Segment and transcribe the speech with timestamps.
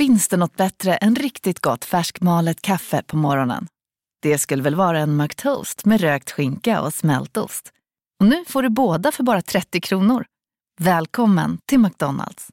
[0.00, 3.66] Finns det något bättre än riktigt gott färskmalet kaffe på morgonen?
[4.22, 7.72] Det skulle väl vara en McToast med rökt skinka och smältost.
[8.20, 10.24] Och nu får du båda för bara 30 kronor.
[10.80, 12.48] Välkommen till McDonalds.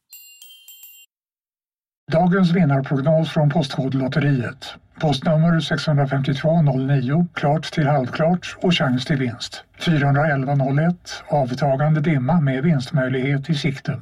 [2.12, 4.74] Dagens vinnarprognos från Postkodlotteriet.
[5.00, 9.64] Postnummer 65209, klart till halvklart och chans till vinst.
[9.80, 14.02] 41101, avtagande dimma med vinstmöjlighet i sikte.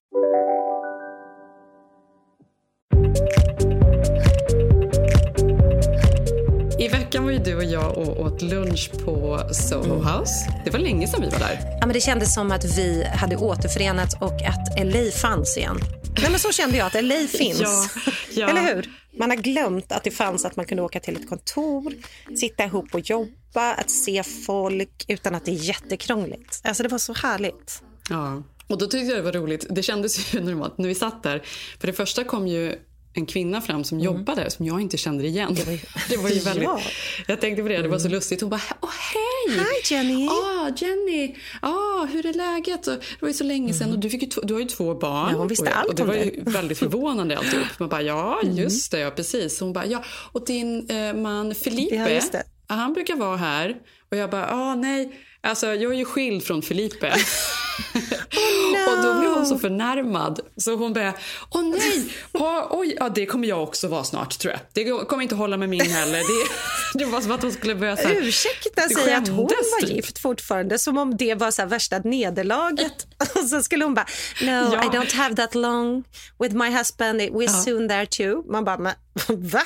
[7.21, 10.33] Veckan var ju du och jag och åt lunch på Soho House.
[10.65, 11.59] Det var länge sedan vi var där.
[11.79, 15.79] Ja, men det kändes som att vi hade återförenats och att LA fanns igen.
[16.21, 17.61] Nej, men så kände jag att LA finns.
[17.61, 17.87] Ja,
[18.33, 18.49] ja.
[18.49, 18.89] Eller hur?
[19.19, 21.93] Man har glömt att det fanns att man kunde åka till ett kontor,
[22.35, 26.61] sitta ihop och jobba, att se folk utan att det är jättekrångligt.
[26.63, 27.83] Alltså det var så härligt.
[28.09, 28.43] Ja.
[28.67, 29.65] Och då tyckte jag det var roligt.
[29.69, 31.43] Det kändes ju normalt när vi satt där.
[31.79, 32.75] För det första kom ju
[33.13, 34.05] en kvinna fram som mm.
[34.05, 35.53] jobbade som jag inte kände igen.
[35.55, 36.63] Det var ju, det var ju väldigt...
[36.63, 36.81] ja.
[37.27, 38.15] Jag tänkte på det, det var så mm.
[38.15, 38.41] lustigt.
[38.41, 39.57] Hon bara, åh hej!
[39.57, 40.27] Hej Jenny!
[40.27, 41.35] Ah, Jenny!
[41.61, 42.83] Ah, hur är läget?
[42.83, 43.95] det var ju så länge sedan mm.
[43.95, 45.31] och du, fick ju, du har ju två barn.
[45.31, 47.79] Ja, hon visste och, allt och det var ju väldigt förvånande alltihop.
[47.79, 48.57] Man bara, ja mm.
[48.57, 49.59] just det, ja precis.
[49.59, 52.21] Hon bara, ja och din eh, man Felipe,
[52.67, 53.75] ja, han brukar vara här.
[54.11, 55.11] Och jag bara, ah nej
[55.43, 57.07] Alltså, jag är ju skild från Felipe.
[57.07, 58.97] Oh, no.
[58.97, 60.39] och då blev hon så förnärmad.
[60.57, 61.17] Så hon började,
[61.51, 64.61] åh nej, oh, oj, ja, det kommer jag också vara snart tror jag.
[64.73, 66.19] Det kommer inte hålla med min heller.
[66.19, 66.49] Det,
[66.99, 69.49] det var som att hon skulle börja så här, Ursäkta sig att hon
[69.81, 73.07] var gift fortfarande, som om det var så värsta nederlaget.
[73.35, 74.05] och så skulle hon bara,
[74.41, 74.83] no, ja.
[74.83, 76.03] I don't have that long
[76.39, 77.49] with my husband, we're ja.
[77.49, 78.43] soon there too.
[78.51, 78.93] Man bara, men
[79.27, 79.63] va?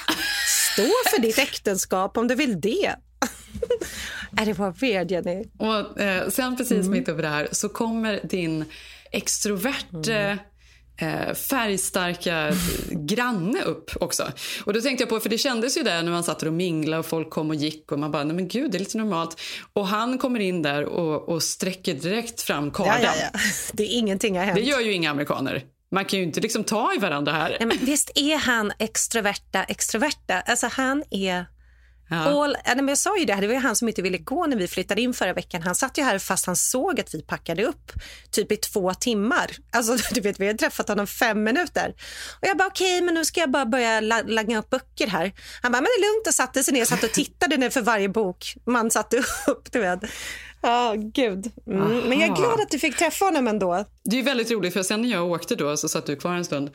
[0.73, 2.95] Stå för ditt äktenskap om du vill det.
[4.45, 5.43] det var weird, Jenny.
[5.57, 6.91] Och, eh, sen precis mm.
[6.91, 8.65] mitt över det här så kommer din
[9.15, 10.37] extrovert mm.
[10.97, 12.51] eh, färgstarka
[12.91, 14.31] granne upp också.
[14.65, 16.99] Och då tänkte jag på, för det kändes ju där när man satt och minglade
[16.99, 19.41] och folk kom och gick och man bara, nej men gud, det är lite normalt.
[19.73, 22.99] Och han kommer in där och, och sträcker direkt fram kardan.
[23.01, 23.39] Ja, ja, ja.
[23.73, 24.55] Det är ingenting har hänt.
[24.55, 25.63] Det gör ju inga amerikaner.
[25.91, 27.57] Man kan ju inte liksom ta i varandra här.
[27.59, 30.41] Nej, men visst är han extroverta, extroverta.
[30.41, 31.45] Alltså han är
[32.09, 32.43] Ja.
[32.43, 34.67] All, men jag sa ju det, det var han som inte ville gå när vi
[34.67, 35.61] flyttade in förra veckan.
[35.61, 37.91] Han satt ju här fast han såg att vi packade upp
[38.31, 39.51] typ i två timmar.
[39.71, 41.93] Alltså du vet, vi har träffat honom fem minuter.
[42.41, 45.33] Och jag bara okej, okay, men nu ska jag bara börja langa upp böcker här.
[45.61, 47.81] Han bara, men det är lugnt och satte sig ner satt och tittade ner för
[47.81, 49.17] varje bok man satte
[49.47, 49.71] upp.
[49.71, 49.99] Du vet.
[50.61, 51.51] Ja, oh, gud.
[51.67, 51.99] Mm.
[51.99, 53.85] Men jag är glad att du fick träffa honom ändå.
[54.03, 56.45] Det är väldigt roligt för sen när jag åkte då så satt du kvar en
[56.45, 56.69] stund.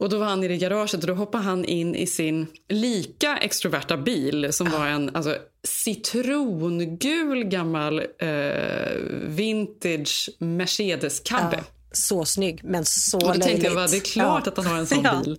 [0.00, 3.36] Och då var han i i garaget och då hoppade han in i sin lika
[3.36, 8.96] extroverta bil som var en alltså, citrongul gammal eh,
[9.26, 11.56] vintage Mercedes Cabbe.
[11.56, 13.46] Ja så snygg, men så och då löjligt.
[13.46, 14.52] tänkte jag bara, det är klart ja.
[14.52, 15.22] att han har en sån ja.
[15.24, 15.38] bil.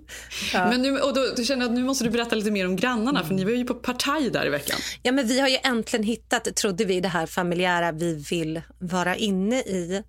[0.54, 0.70] Ja.
[0.70, 3.20] Men nu, och då, då känner att nu måste du berätta lite mer om grannarna,
[3.20, 3.28] mm.
[3.28, 4.80] för ni var ju på partaj där i veckan.
[5.02, 9.16] Ja, men vi har ju äntligen hittat, trodde vi, det här familjära vi vill vara
[9.16, 10.04] inne i.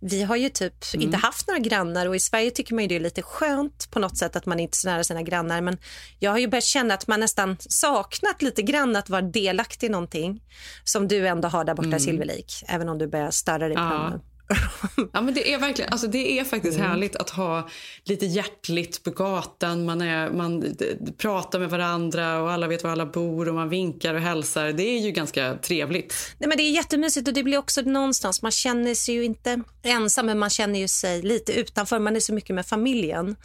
[0.00, 1.06] Vi har ju typ mm.
[1.06, 3.98] inte haft några grannar och i Sverige tycker man ju det är lite skönt på
[3.98, 5.60] något sätt att man inte är så nära sina grannar.
[5.60, 5.78] Men
[6.18, 9.90] jag har ju börjat känna att man nästan saknat lite grann att vara delaktig i
[9.90, 10.42] någonting
[10.84, 12.00] som du ändå har där borta mm.
[12.00, 14.20] Silverlik, även om du börjar störa dig på ja
[15.12, 16.90] ja, men det är verkligen, alltså det är faktiskt mm.
[16.90, 17.68] härligt att ha
[18.04, 19.84] lite hjärtligt på gatan.
[19.84, 20.76] Man, är, man
[21.18, 24.72] pratar med varandra och alla vet var alla bor och man vinkar och hälsar.
[24.72, 26.14] Det är ju ganska trevligt.
[26.38, 29.60] Nej, men det är jättemysigt och det blir också någonstans, man känner sig ju inte
[29.82, 31.98] ensam men man känner ju sig lite utanför.
[31.98, 33.36] Man är så mycket med familjen.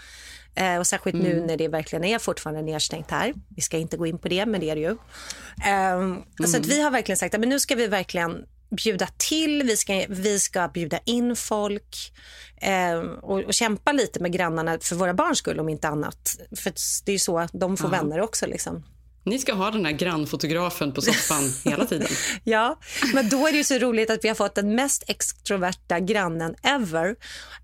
[0.56, 1.28] Eh, och Särskilt mm.
[1.28, 3.34] nu när det verkligen är fortfarande nedstängt här.
[3.56, 4.98] Vi ska inte gå in på det, men det är det ju.
[5.66, 6.24] Eh, mm.
[6.46, 10.06] Så att vi har verkligen sagt att nu ska vi verkligen bjuda till, vi ska,
[10.10, 12.14] vi ska bjuda in folk
[12.62, 16.38] eh, och, och, kämpa lite med grannarna för våra barns skull om inte annat.
[16.56, 16.74] För
[17.06, 18.02] det är ju så de får ja.
[18.02, 18.48] vänner också.
[18.48, 18.84] Liksom.
[19.24, 22.08] Ni ska ha den här grannfotografen på soffan hela tiden.
[22.44, 22.80] ja,
[23.14, 27.16] men då är det så roligt att vi har fått den mest extroverta grannen ever.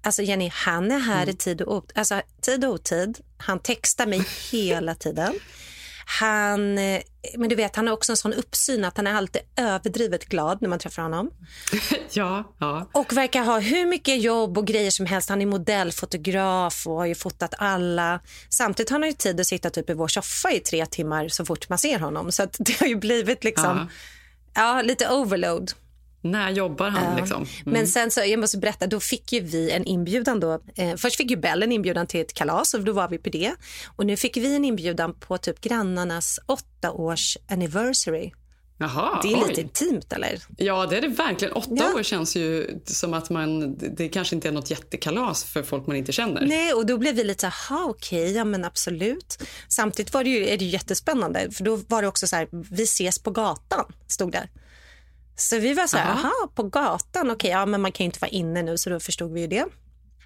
[0.02, 1.30] Alltså Jenny, han är här mm.
[1.30, 3.18] i tid och, alltså, tid och otid.
[3.38, 5.34] Han textar mig hela tiden.
[6.06, 7.02] Han, eh,
[7.38, 10.62] men du vet, han har också en sån uppsyn att han är alltid överdrivet glad
[10.62, 11.31] när man träffar honom.
[12.12, 12.90] ja, ja.
[12.92, 15.30] Och verkar ha hur mycket jobb och grejer som helst.
[15.30, 18.19] Han är modellfotograf och har ju fotat alla.
[18.50, 21.46] Samtidigt har han ju tid att sitta typ i vår soffa i tre timmar så
[21.46, 22.31] fort man ser honom.
[22.31, 23.90] Så det har ju blivit liksom,
[24.54, 25.72] ja, ja lite overload.
[26.25, 27.04] När jobbar han?
[27.04, 27.18] Ja.
[27.18, 27.38] Liksom?
[27.38, 27.50] Mm.
[27.63, 30.39] Men sen så, jag måste berätta, då fick ju vi en inbjudan.
[30.39, 30.60] Då.
[30.75, 33.30] Eh, först fick ju Bell en inbjudan till ett kalas och då var vi på
[33.30, 33.51] det.
[33.95, 38.31] Och nu fick vi en inbjudan på typ grannarnas åtta års anniversary.
[38.77, 39.48] Jaha, det är oj.
[39.48, 40.42] lite intimt, eller?
[40.57, 41.54] Ja, det är det verkligen.
[41.54, 41.94] Åtta ja.
[41.94, 45.95] år känns ju som att man, det kanske inte är något jättekalas för folk man
[45.95, 46.45] inte känner.
[46.45, 49.44] Nej, och då blev vi lite så okej, okay, ja men absolut.
[49.68, 52.83] Samtidigt var det ju, är det jättespännande, för då var det också så här, vi
[52.83, 54.48] ses på gatan, stod det.
[55.36, 58.20] Så vi var så här, aha, på gatan, okej, ja men man kan ju inte
[58.20, 59.66] vara inne nu, så då förstod vi ju det.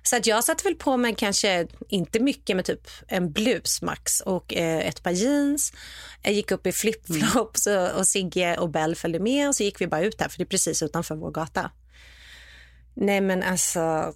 [0.03, 4.21] Så att jag satte väl på mig kanske, inte mycket, men typ en blus max
[4.21, 5.73] och eh, ett par jeans.
[6.21, 7.83] Jag gick upp i flipflops mm.
[7.83, 10.37] och, och Sigge och Bell följde med och så gick vi bara ut här för
[10.37, 11.71] det är precis utanför vår gata.
[12.93, 14.13] Nej men alltså,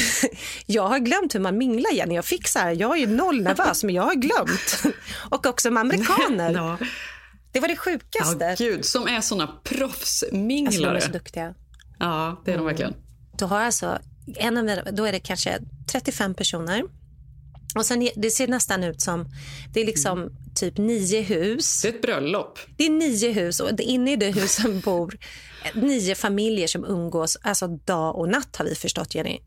[0.66, 2.12] jag har glömt hur man minglar igen.
[2.12, 4.96] Jag fick så här, jag är noll nervös men jag har glömt.
[5.30, 6.78] och också med amerikaner.
[7.54, 8.44] Det var det sjukaste.
[8.44, 10.66] Ja, gud, som är såna proffsminglare.
[10.66, 11.54] Alltså, de är så duktiga.
[11.98, 12.94] Ja, det är de verkligen.
[13.38, 13.98] Du har alltså
[14.36, 15.58] en av, då är det kanske
[15.92, 16.82] 35 personer.
[17.74, 19.26] Och sen, Det ser nästan ut som
[19.72, 20.34] det är liksom mm.
[20.54, 21.82] typ nio hus.
[21.82, 22.58] Det är ett bröllop.
[22.76, 25.18] Det är nio hus och inne i det huset bor
[25.74, 29.40] nio familjer som umgås alltså dag och natt har vi förstått, Jenny.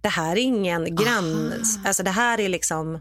[0.00, 1.52] Det här är ingen grann...
[1.84, 3.00] Alltså det här är liksom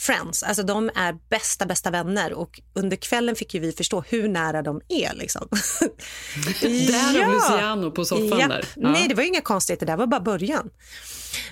[0.00, 0.42] friends.
[0.42, 4.80] Alltså de är bästa, bästa vänner och under kvällen fick vi förstå hur nära de
[4.88, 5.14] är.
[5.14, 5.48] Liksom.
[6.62, 7.28] där ja.
[7.28, 8.64] Luciano på soffan där.
[8.76, 8.90] Ja.
[8.90, 9.86] Nej, det var inga konstigheter.
[9.86, 10.70] Det var bara början.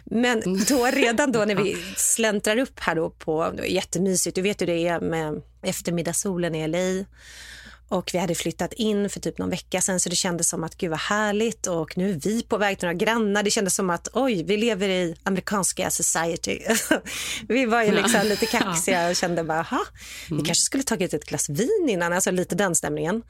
[0.04, 4.42] Men då, redan då när vi släntrar upp här då på, det var jättemysigt, du
[4.42, 7.04] vet hur det är med eftermiddagssolen i LA
[7.88, 10.74] och vi hade flyttat in för typ någon vecka sen så det kändes som att
[10.74, 13.42] gud vad härligt och nu är vi på väg till några grannar.
[13.42, 16.58] Det kändes som att oj, vi lever i amerikanska society.
[17.48, 19.84] vi var ju liksom lite kaxiga och kände bara, aha,
[20.28, 20.44] vi mm.
[20.44, 23.22] kanske skulle tagit ett glas vin innan, alltså lite den stämningen.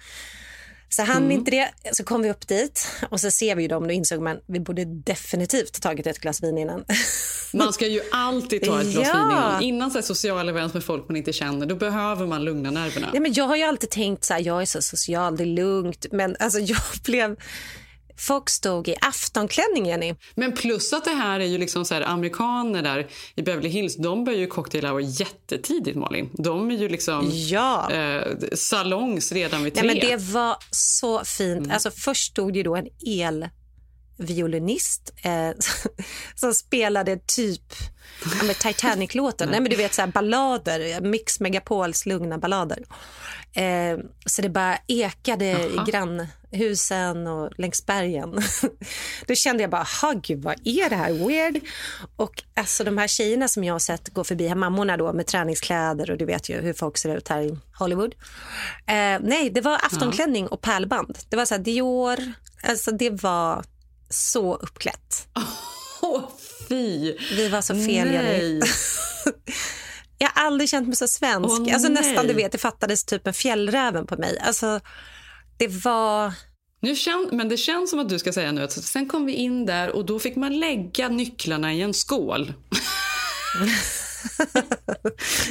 [0.88, 1.31] Så hann mm.
[1.31, 4.40] inte det, så kom vi upp dit och så ser vi dem och insåg man
[4.46, 6.85] vi borde definitivt tagit ett glas vin innan.
[7.52, 9.14] Man ska ju alltid ta ett glas ja.
[9.14, 9.62] vin innan.
[9.62, 13.11] Innan så social event med folk man inte känner, då behöver man lugna nerverna.
[13.14, 15.46] Ja, men jag har ju alltid tänkt så här, jag är så social, det är
[15.46, 16.06] lugnt.
[16.12, 17.37] Men alltså jag blev
[18.18, 20.14] Folk stod i aftonklänning, Jenny.
[20.34, 23.96] Men plus att det här är ju liksom så här, amerikaner där i Beverly Hills,
[23.96, 26.30] de börjar ju cocktail hour jättetidigt, Malin.
[26.32, 27.92] De är ju liksom ja.
[27.92, 28.22] eh,
[28.54, 29.88] salongs redan vid tre.
[29.88, 31.58] Ja, men det var så fint.
[31.58, 31.70] Mm.
[31.70, 33.48] Alltså, först stod ju då en el
[34.18, 35.50] violinist eh,
[36.34, 37.74] som spelade typ
[38.58, 39.48] Titanic-låten.
[39.50, 42.84] Nej, men du vet så här, ballader, Mix Megapols lugna ballader.
[43.52, 45.64] Eh, så det bara ekade Aha.
[45.64, 48.38] i grannhusen och längs bergen.
[49.26, 49.86] Då kände jag bara,
[50.22, 51.12] gud vad är det här?
[51.12, 51.60] Weird.
[52.16, 55.26] Och alltså de här tjejerna som jag har sett gå förbi, här mammorna då med
[55.26, 58.14] träningskläder och du vet ju hur folk ser ut här i Hollywood.
[58.86, 61.18] Eh, nej, det var aftonklänning och pärlband.
[61.28, 62.18] Det var så här Dior,
[62.62, 63.64] alltså det var
[64.10, 65.28] så uppklätt.
[66.00, 66.31] Åh, oh,
[66.69, 67.16] fy!
[67.37, 68.60] Vi var så fel, Jenny.
[70.19, 71.60] Jag har aldrig känt mig så svensk.
[71.60, 74.38] Oh, alltså, nästan, du vet, det fattades typ en fjällräven på mig.
[74.38, 74.81] Alltså,
[75.56, 76.32] det var...
[76.81, 79.32] Nu kän, men det känns som att du ska säga nu att sen kom vi
[79.32, 82.52] in där och då fick man lägga nycklarna i en skål.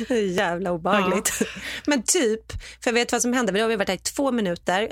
[0.35, 1.33] Jävla obehagligt.
[1.39, 1.45] Ja.
[1.85, 3.51] Men typ, för jag vet vad som hände.
[3.51, 4.91] Vi har varit här i två minuter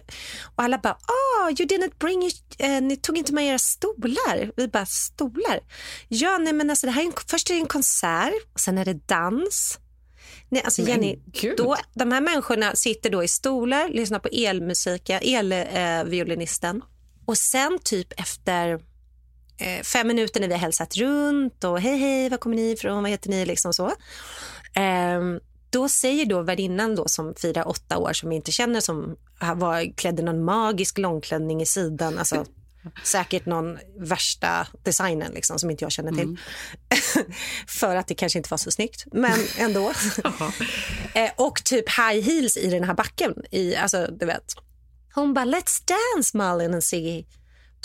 [0.55, 4.51] och alla bara, oh, you didn't bring your, eh, ni tog inte med era stolar.
[4.55, 5.59] Vi bara, stolar?
[6.07, 8.77] Ja, nej men alltså det här är en, först är det en konsert och sen
[8.77, 9.79] är det dans.
[10.49, 11.19] Nej, alltså Jenny,
[11.57, 16.75] då, de här människorna sitter då i stolar, lyssnar på elmusik, elviolinisten.
[16.75, 16.83] Eh,
[17.25, 18.79] och sen typ efter
[19.57, 23.03] eh, fem minuter när vi har hälsat runt och hej hej, var kommer ni ifrån,
[23.03, 23.87] vad heter ni, liksom så.
[24.75, 25.21] Eh,
[25.69, 29.15] då säger då värdinnan då som firar åtta år som vi inte känner som
[29.55, 32.45] var klädd i någon magisk långklänning i sidan, alltså
[33.03, 36.23] säkert någon värsta designen liksom, som inte jag känner till.
[36.23, 36.37] Mm.
[37.67, 39.89] För att det kanske inte var så snyggt, men ändå.
[41.13, 43.33] eh, och typ high heels i den här backen.
[43.51, 44.45] I, alltså, du vet.
[45.13, 47.25] Hon bara, let's dance Malin and Siggy.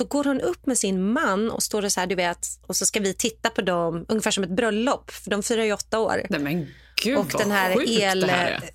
[0.00, 2.76] Då går hon upp med sin man och står och så här, du vet, och
[2.76, 5.99] så ska vi titta på dem ungefär som ett bröllop, för de firar ju åtta
[5.99, 6.26] år.
[6.30, 6.66] Nej, men
[7.02, 8.25] gud, och den här el...
[8.25, 8.71] Här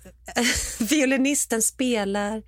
[0.88, 2.42] violinisten spelar,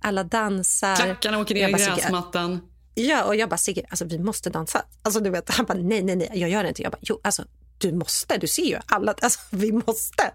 [0.00, 0.96] alla dansar.
[0.96, 2.60] Klackarna åker ner i gräsmattan.
[2.94, 4.82] Ja, och jag bara, Sigge, alltså, vi måste dansa.
[5.02, 6.82] Alltså, du vet, han bara, nej, nej, nej, jag gör det inte.
[6.82, 7.44] Jag bara, jo, alltså,
[7.78, 10.32] du måste, du ser ju alla, alltså, vi måste.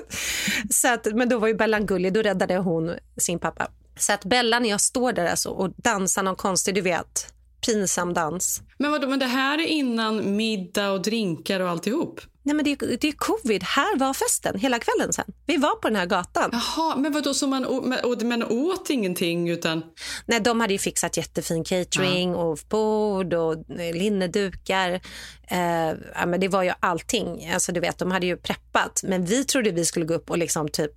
[0.70, 3.70] så att, men då var ju Bellan gullig, då räddade hon sin pappa.
[3.98, 7.32] Så att Bella när jag står där alltså och dansar någon konstig, du vet,
[7.66, 8.62] pinsam dans.
[8.78, 12.20] Men, vadå, men det här är innan middag och drinkar och alltihop?
[12.48, 13.62] Nej, men det, är, det är covid.
[13.62, 15.24] Här var festen hela kvällen sen.
[15.46, 16.50] Vi var på den här gatan.
[16.52, 19.82] Jaha, men vadå, så man, men, men åt ingenting utan...
[20.26, 22.36] Nej, de hade ju fixat jättefin catering ja.
[22.36, 25.00] och bord och eh, linnedukar.
[25.48, 25.58] Eh,
[26.14, 27.50] ja, men det var ju allting.
[27.54, 29.00] Alltså, du vet, de hade ju preppat.
[29.04, 30.92] Men vi trodde vi skulle gå upp och liksom typ...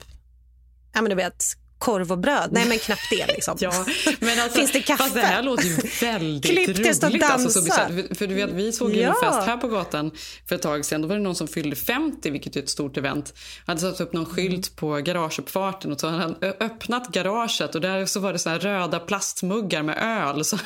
[0.93, 1.43] Ja, men du vet,
[1.81, 2.49] korv och bröd.
[2.51, 3.27] Nej, men knappt det.
[3.35, 3.57] Liksom.
[3.59, 3.85] ja,
[4.19, 5.03] men alltså, Finns det kaffe?
[5.03, 7.03] Fast det här låter ju väldigt roligt.
[7.03, 7.33] Och dansa.
[7.33, 9.07] Alltså, för, för, du vet, vi såg ju ja.
[9.07, 10.11] en fest här på gatan
[10.47, 11.01] för ett tag sedan.
[11.01, 13.33] Då var det någon som fyllde 50, vilket är ett stort event.
[13.65, 17.81] Han hade satt upp någon skylt på garageuppfarten och så hade han öppnat garaget och
[17.81, 20.45] där så var det så röda plastmuggar med öl.
[20.45, 20.57] Så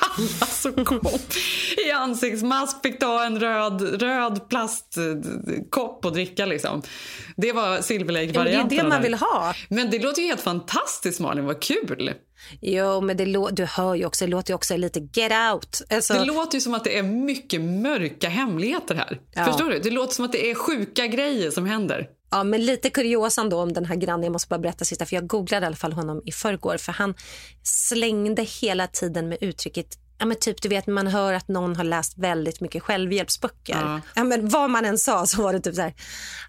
[0.00, 1.00] alla som kom
[1.86, 6.46] i ansiktsmask fick ta en röd, röd plastkopp och dricka.
[6.46, 6.82] Liksom.
[7.36, 8.68] Det var Silver Lake-varianten.
[8.68, 9.54] Det är det man vill ha.
[9.68, 11.44] Men det låter ju helt fantastiskt, Malin.
[11.44, 12.12] Vad kul!
[12.60, 15.82] Jo, men det du hör ju också, det låter ju också lite get out.
[15.90, 16.14] Alltså...
[16.14, 19.20] Det låter ju som att det är mycket mörka hemligheter här.
[19.34, 19.44] Ja.
[19.44, 19.78] Förstår du?
[19.78, 22.06] Det låter som att det är sjuka grejer som händer.
[22.30, 24.24] Ja, men lite kuriosan då om den här grannen.
[24.24, 26.76] Jag måste bara berätta sista, för jag googlade i alla fall honom i förrgår.
[26.76, 27.14] För han
[27.62, 31.84] slängde hela tiden med uttrycket Ja, men typ du vet man hör att någon har
[31.84, 33.74] läst väldigt mycket självhjälpsböcker.
[33.74, 34.00] Ja.
[34.14, 35.94] ja men vad man än sa så var det typ så här.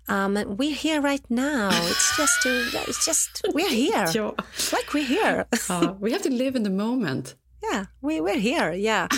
[0.07, 1.71] Um, we're here right now.
[1.71, 4.11] It's just, to, it's just we're here.
[4.13, 4.35] ja.
[4.71, 5.45] Like we're here.
[5.69, 5.97] ja.
[6.01, 7.35] We have to live in the moment.
[7.73, 8.75] Yeah, we, we're here.
[8.75, 9.09] Yeah.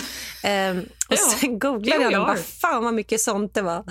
[0.70, 3.84] Um, och sen googlade jag vad fan vad mycket sånt det var.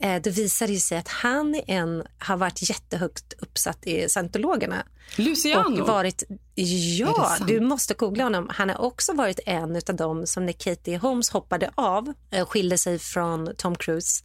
[0.00, 4.86] Eh, det visade sig att han en, har varit jättehögt uppsatt i scientologerna.
[5.16, 5.80] Luciano?
[5.80, 6.22] Och varit,
[6.58, 8.50] ja, du måste googla honom.
[8.50, 12.78] Han har också varit en av dem som när Katie Holmes hoppade av, eh, skilde
[12.78, 14.24] sig från Tom Cruise.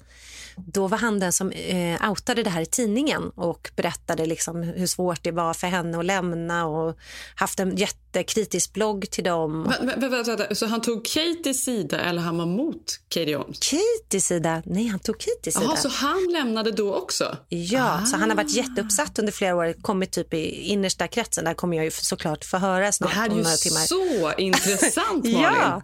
[0.55, 4.87] Då var han den som eh, outade det här i tidningen och berättade liksom hur
[4.87, 6.97] svårt det var för henne att lämna och
[7.35, 9.73] haft en jättekritisk blogg till dem.
[9.81, 13.59] Men, men, vänta, så han tog Katies sida eller han var mot Katie Holmes?
[13.59, 14.63] Katies sida?
[14.65, 15.65] Nej, han tog Katies sida.
[15.65, 17.37] Jaha, så han lämnade då också?
[17.49, 18.05] Ja, ah.
[18.05, 21.45] så han har varit jätteuppsatt under flera år, kommit typ i innersta kretsen.
[21.45, 23.43] Där kommer jag ju såklart få höra snart Det här är ju
[23.87, 25.41] så intressant, Malin.
[25.41, 25.81] ja.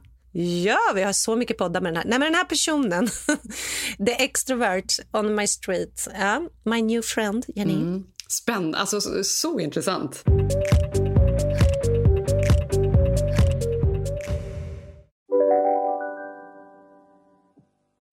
[0.64, 2.04] Ja, vi har så mycket poddar med den här.
[2.10, 3.08] Nej, men den här personen,
[4.06, 7.74] the extrovert on my street, ja, my new friend, Jenny.
[7.74, 8.04] Mm.
[8.30, 10.24] Spännande, alltså så, så intressant.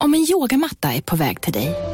[0.05, 1.94] Om en yogamatta är på väg till dig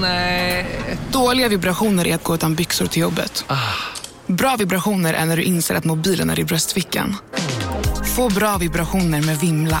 [0.00, 0.66] Nej.
[1.12, 3.44] Dåliga vibrationer är att gå utan byxor till jobbet.
[3.46, 3.56] Ah.
[4.26, 7.16] Bra vibrationer är när du inser att mobilen är i bröstfickan.
[8.16, 9.80] Få bra vibrationer med Vimla.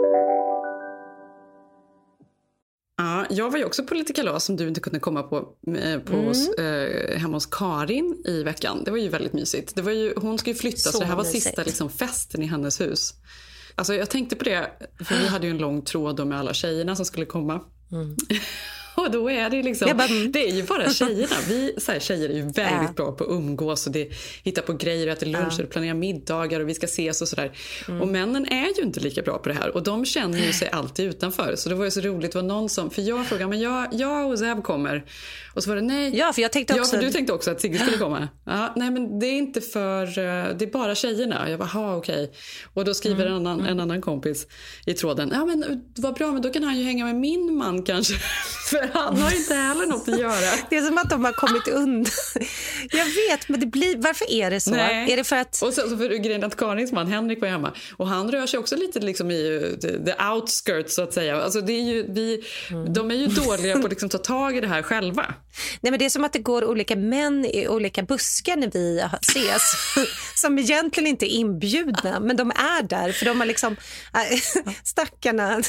[3.01, 5.35] Ja, jag var ju också på lite kalas som du inte kunde komma på,
[5.75, 6.25] eh, på mm.
[6.25, 8.83] hos, eh, hemma hos Karin i veckan.
[8.83, 9.75] Det var ju väldigt mysigt.
[9.75, 11.43] Det var ju, hon ska ju flytta så, så det här var mysigt.
[11.43, 13.13] sista liksom, festen i hennes hus.
[13.75, 14.71] Alltså, jag tänkte på det,
[15.05, 17.61] för vi hade ju en lång tråd med alla tjejerna som skulle komma.
[17.91, 18.15] Mm.
[18.95, 20.31] Och då är det liksom, bara, mm.
[20.31, 21.35] det är ju bara tjejerna.
[21.47, 22.93] Vi så här, tjejer är ju väldigt ja.
[22.95, 24.09] bra på att umgås och det,
[24.43, 25.65] hitta på grejer, äta luncher, ja.
[25.65, 27.51] planera middagar och vi ska ses och sådär.
[27.87, 28.01] Mm.
[28.01, 30.69] Och männen är ju inte lika bra på det här och de känner ju sig
[30.69, 31.55] alltid utanför.
[31.55, 33.87] Så det var ju så roligt, det var någon som, för jag frågade, men jag,
[33.91, 35.05] jag och Zeb kommer.
[35.53, 36.17] Och så var det nej.
[36.17, 36.95] Ja, för jag tänkte också.
[36.95, 38.27] Ja, för du tänkte också att Sigge skulle komma.
[38.45, 41.49] Ja, nej, men det är inte för, eh, det är bara tjejerna.
[41.49, 42.23] Jag bara, okej.
[42.23, 42.35] Okay.
[42.73, 43.37] Och då skriver mm.
[43.37, 44.47] en, annan, en annan kompis
[44.85, 47.83] i tråden, ja men vad bra, men då kan han ju hänga med min man
[47.83, 48.13] kanske.
[48.81, 50.51] för han har inte heller något att göra.
[50.69, 52.11] Det är som att de har kommit undan.
[52.91, 54.71] Jag vet, men det blir, varför är det så?
[54.71, 55.11] Nej.
[55.11, 55.61] Är det för att...
[55.61, 58.59] Och så, så för grejen att Karins man Henrik var hemma och han rör sig
[58.59, 61.41] också lite liksom i the outskirts så att säga.
[61.41, 62.93] Alltså det är ju, vi, mm.
[62.93, 65.33] De är ju dåliga på att liksom ta tag i det här själva.
[65.81, 69.03] Nej, men det är som att det går olika män i olika buskar när vi
[69.21, 69.61] ses
[70.35, 73.75] som egentligen inte är inbjudna, men de är där för de har liksom...
[74.13, 74.39] Äh,
[74.83, 75.61] stackarna.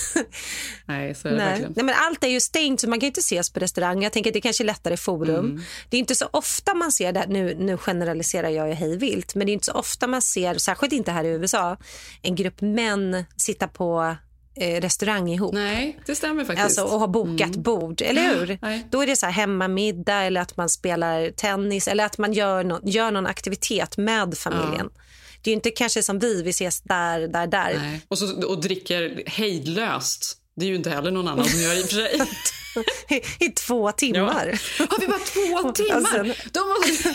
[0.86, 1.46] Nej, så är det Nej.
[1.46, 1.72] verkligen.
[1.76, 4.02] Nej, men allt är ju stängt så man kan inte ses på restaurang.
[4.02, 5.44] Jag tänker att det kanske är lättare forum.
[5.44, 5.62] Mm.
[5.88, 9.34] Det är inte så ofta man ser det, nu, nu generaliserar jag ju hej vilt,
[9.34, 11.76] men det är inte så ofta man ser, särskilt inte här i USA,
[12.22, 14.16] en grupp män sitta på
[14.56, 15.54] eh, restaurang ihop.
[15.54, 16.64] Nej, det stämmer faktiskt.
[16.64, 17.62] Alltså, och ha bokat mm.
[17.62, 18.58] bord, eller hur?
[18.62, 18.86] Nej.
[18.90, 22.64] Då är det så här hemmamiddag eller att man spelar tennis eller att man gör,
[22.64, 24.90] no gör någon aktivitet med familjen.
[24.94, 25.02] Ja.
[25.42, 27.74] Det är inte kanske som vi, vi ses där, där, där.
[27.78, 28.00] Nej.
[28.08, 30.38] Och, så, och dricker hejdlöst.
[30.56, 32.20] Det är ju inte heller någon annan som gör i och för sig.
[33.08, 34.58] I, I, två timmar.
[34.78, 34.86] Ja.
[34.90, 36.10] Har vi bara två timmar?
[36.10, 37.14] Sen, Då måste vi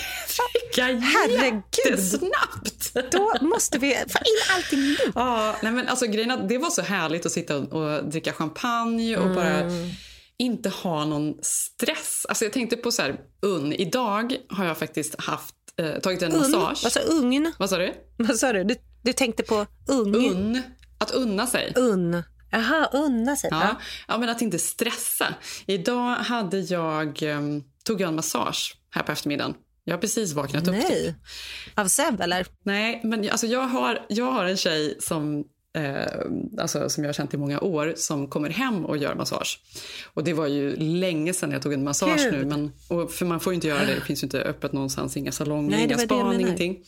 [0.53, 0.89] dricka
[1.45, 3.11] jättesnabbt.
[3.11, 5.11] Då måste vi få in allting nu.
[5.15, 9.25] Ja, nej men alltså, grejen det var så härligt att sitta och, dricka champagne och
[9.25, 9.35] mm.
[9.35, 9.71] bara
[10.37, 12.25] inte ha någon stress.
[12.29, 13.73] Alltså jag tänkte på så här, unn.
[13.73, 16.39] Idag har jag faktiskt haft, eh, tagit en unn?
[16.39, 16.83] massage.
[16.83, 17.51] Vad sa ugn?
[17.59, 17.93] Vad sa du?
[18.17, 18.63] Vad sa du?
[18.63, 18.75] du?
[19.01, 20.15] Du tänkte på ung?
[20.15, 20.61] Unn.
[20.97, 21.73] Att unna sig.
[21.75, 22.23] Unn.
[22.51, 23.49] Jaha, unna sig.
[23.53, 23.75] Ja.
[24.07, 25.33] ja, men att inte stressa.
[25.65, 29.53] Idag hade jag, um, tog jag en massage här på eftermiddagen.
[29.83, 30.79] Jag har precis vaknat Nej.
[30.79, 30.87] upp.
[30.87, 31.15] Typ.
[31.75, 32.47] Av Seb, eller?
[32.63, 35.43] Nej, men alltså jag, har, jag har en tjej som
[35.77, 39.59] eh, alltså, som jag har känt i många år som kommer hem och gör massage.
[40.13, 42.33] Och Det var ju länge sedan jag tog en massage Gud.
[42.33, 42.45] nu.
[42.45, 43.95] Men, och, för man får inte göra det.
[43.95, 45.17] Det finns inte öppet någonstans.
[45.17, 46.83] Inga salonger, inga span, ingenting.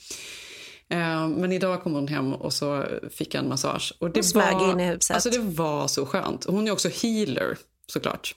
[0.90, 3.94] Eh, men idag kom hon hem och så fick jag en massage.
[4.00, 5.16] Och det, var, in i huset.
[5.16, 6.46] Alltså det var så skönt.
[6.46, 8.36] Hon är också healer såklart.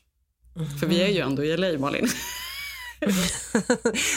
[0.57, 0.79] Mm.
[0.79, 2.09] För vi är ju ändå i LA, Malin.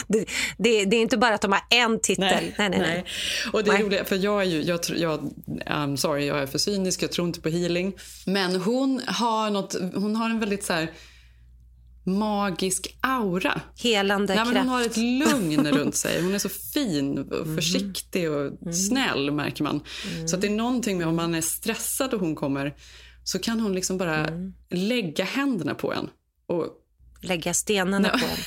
[0.06, 0.24] det,
[0.58, 2.24] det, det, är inte bara att de har en titel.
[2.24, 2.80] Nej, nej, nej.
[2.80, 3.04] nej.
[3.52, 5.30] Och det är roligt, för jag är ju, jag, jag,
[5.66, 7.96] I'm sorry, jag är för cynisk, jag tror inte på healing.
[8.26, 10.90] Men hon har, något, hon har en väldigt så här,
[12.06, 13.60] magisk aura.
[13.76, 16.22] Helande Nej, men Hon har ett lugn runt sig.
[16.22, 17.56] Hon är så fin och mm.
[17.56, 18.72] försiktig och mm.
[18.72, 19.80] snäll märker man.
[20.14, 20.28] Mm.
[20.28, 22.74] Så det är någonting med om man är stressad och hon kommer
[23.24, 24.54] så kan hon liksom bara mm.
[24.70, 26.10] lägga händerna på en.
[26.46, 26.66] Och...
[27.22, 28.38] Lägga stenarna på en.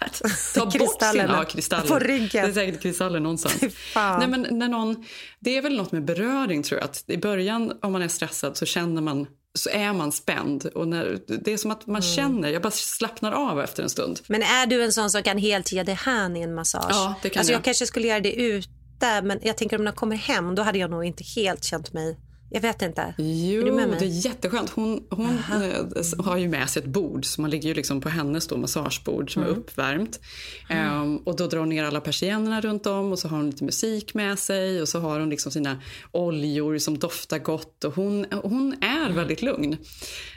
[0.54, 1.86] Ta bort sina ja, kristaller.
[1.86, 2.44] På ryggen.
[2.44, 3.60] Det är säkert kristaller någonstans.
[3.94, 5.04] Nej, men när någon,
[5.40, 6.84] det är väl något med beröring tror jag.
[6.84, 10.66] Att I början om man är stressad så känner man så är man spänd.
[10.66, 12.14] Och när, det är som att man mm.
[12.14, 14.20] känner, jag bara slappnar av efter en stund.
[14.26, 16.86] Men är du en sån som kan helt ge dig hän i en massage?
[16.90, 17.58] Ja, det kan alltså, jag.
[17.58, 20.78] jag kanske skulle göra det ute, men jag tänker om jag kommer hem, då hade
[20.78, 22.16] jag nog inte helt känt mig
[22.50, 23.14] jag vet inte.
[23.18, 24.70] Jo, är det är jätteskönt.
[24.70, 28.08] Hon, hon äh, har ju med sig ett bord, så man ligger ju liksom på
[28.08, 29.54] hennes då, massagebord som mm.
[29.54, 30.20] är uppvärmt.
[30.68, 31.02] Mm.
[31.02, 33.64] Um, och då drar hon ner alla persiennerna runt om och så har hon lite
[33.64, 35.82] musik med sig och så har hon liksom sina
[36.12, 39.16] oljor som doftar gott och hon, hon är mm.
[39.16, 39.76] väldigt lugn.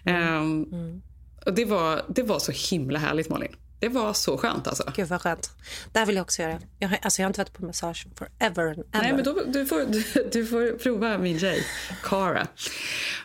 [0.06, 1.02] Um,
[1.46, 3.56] och det var, det var så himla härligt Malin.
[3.80, 4.92] Det var så skönt alltså.
[4.96, 5.52] Gud vad skönt.
[5.92, 6.60] Det här vill jag också göra.
[6.80, 9.02] Jag har, alltså jag har inte varit på massage forever and ever.
[9.02, 11.66] Nej, men då, du, får, du, du får prova min tjej,
[12.04, 12.48] Cara.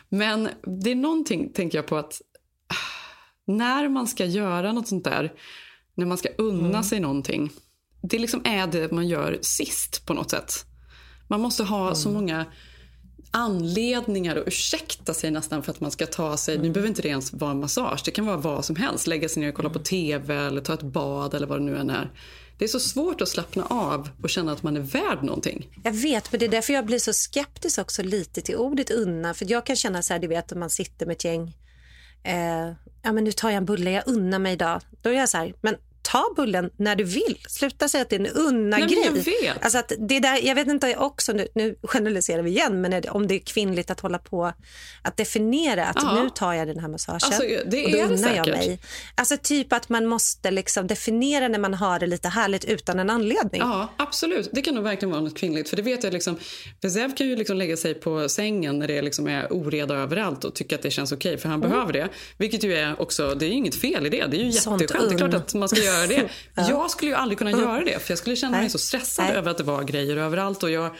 [0.09, 0.49] Men
[0.81, 2.21] det är någonting, tänker jag på, att
[3.47, 5.33] när man ska göra något sånt där,
[5.95, 6.83] när man ska unna mm.
[6.83, 7.51] sig någonting,
[8.01, 10.53] det liksom är det man gör sist på något sätt.
[11.27, 11.95] Man måste ha mm.
[11.95, 12.45] så många
[13.35, 16.67] anledningar att ursäkta sig nästan för att man ska ta sig, mm.
[16.67, 19.29] nu behöver inte det ens vara en massage, det kan vara vad som helst, lägga
[19.29, 21.89] sig ner och kolla på TV eller ta ett bad eller vad det nu än
[21.89, 22.11] är.
[22.57, 25.69] Det är så svårt att slappna av och känna att man är värd någonting.
[25.83, 29.33] Jag vet, men det är därför jag blir så skeptisk också lite till ordet unna.
[29.33, 31.57] För jag kan känna så här, du vet om man sitter med ett gäng,
[32.23, 34.81] eh, ja men nu tar jag en bulle, jag unnar mig idag.
[35.01, 37.37] Då är jag så här, men ta bullen när du vill.
[37.47, 39.53] Sluta säga att det är en unna-grej.
[39.61, 43.09] Alltså att det där, jag vet inte också, nu, nu generaliserar vi igen, men det,
[43.09, 44.53] om det är kvinnligt att hålla på
[45.01, 46.23] att definiera att ja.
[46.23, 48.79] nu tar jag den här massagen alltså, det och då unnar jag mig.
[49.15, 53.09] Alltså typ att man måste liksom definiera när man har det lite härligt utan en
[53.09, 53.61] anledning.
[53.61, 54.49] Ja, absolut.
[54.51, 55.69] Det kan nog verkligen vara något kvinnligt.
[55.69, 56.39] För det vet jag liksom,
[56.81, 60.55] Bezev kan ju liksom lägga sig på sängen när det liksom är oreda överallt och
[60.55, 61.69] tycka att det känns okej, okay, för han mm.
[61.69, 62.09] behöver det.
[62.37, 64.25] Vilket ju är också, det är inget fel i det.
[64.25, 64.79] Det är ju jätteskönt.
[64.79, 66.29] Det är klart att man ska göra göra det.
[66.55, 66.69] ja.
[66.69, 69.35] Jag skulle ju aldrig kunna göra det för jag skulle känna mig så stressad Nej.
[69.35, 70.95] över att det var grejer överallt och jag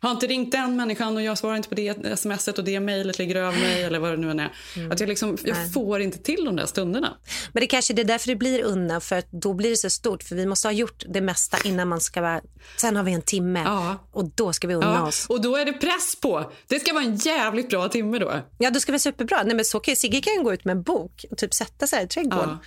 [0.00, 3.18] har inte ringt den människan och jag svarar inte på det smset och det mejlet
[3.18, 4.52] ligger över mig eller vad det nu än är.
[4.76, 4.92] Mm.
[4.92, 7.16] Att jag, liksom, jag får inte till de där stunderna.
[7.52, 10.22] Men det kanske är därför det blir unna för att då blir det så stort
[10.22, 12.40] för vi måste ha gjort det mesta innan man ska vara,
[12.76, 13.96] sen har vi en timme ja.
[14.12, 15.06] och då ska vi unna ja.
[15.06, 15.26] oss.
[15.28, 16.52] Och då är det press på.
[16.66, 18.42] Det ska vara en jävligt bra timme då.
[18.58, 19.42] Ja, då ska vara superbra.
[19.42, 22.04] Nej men så kan, Sigge kan gå ut med en bok och typ sätta sig
[22.04, 22.58] i trädgården ja.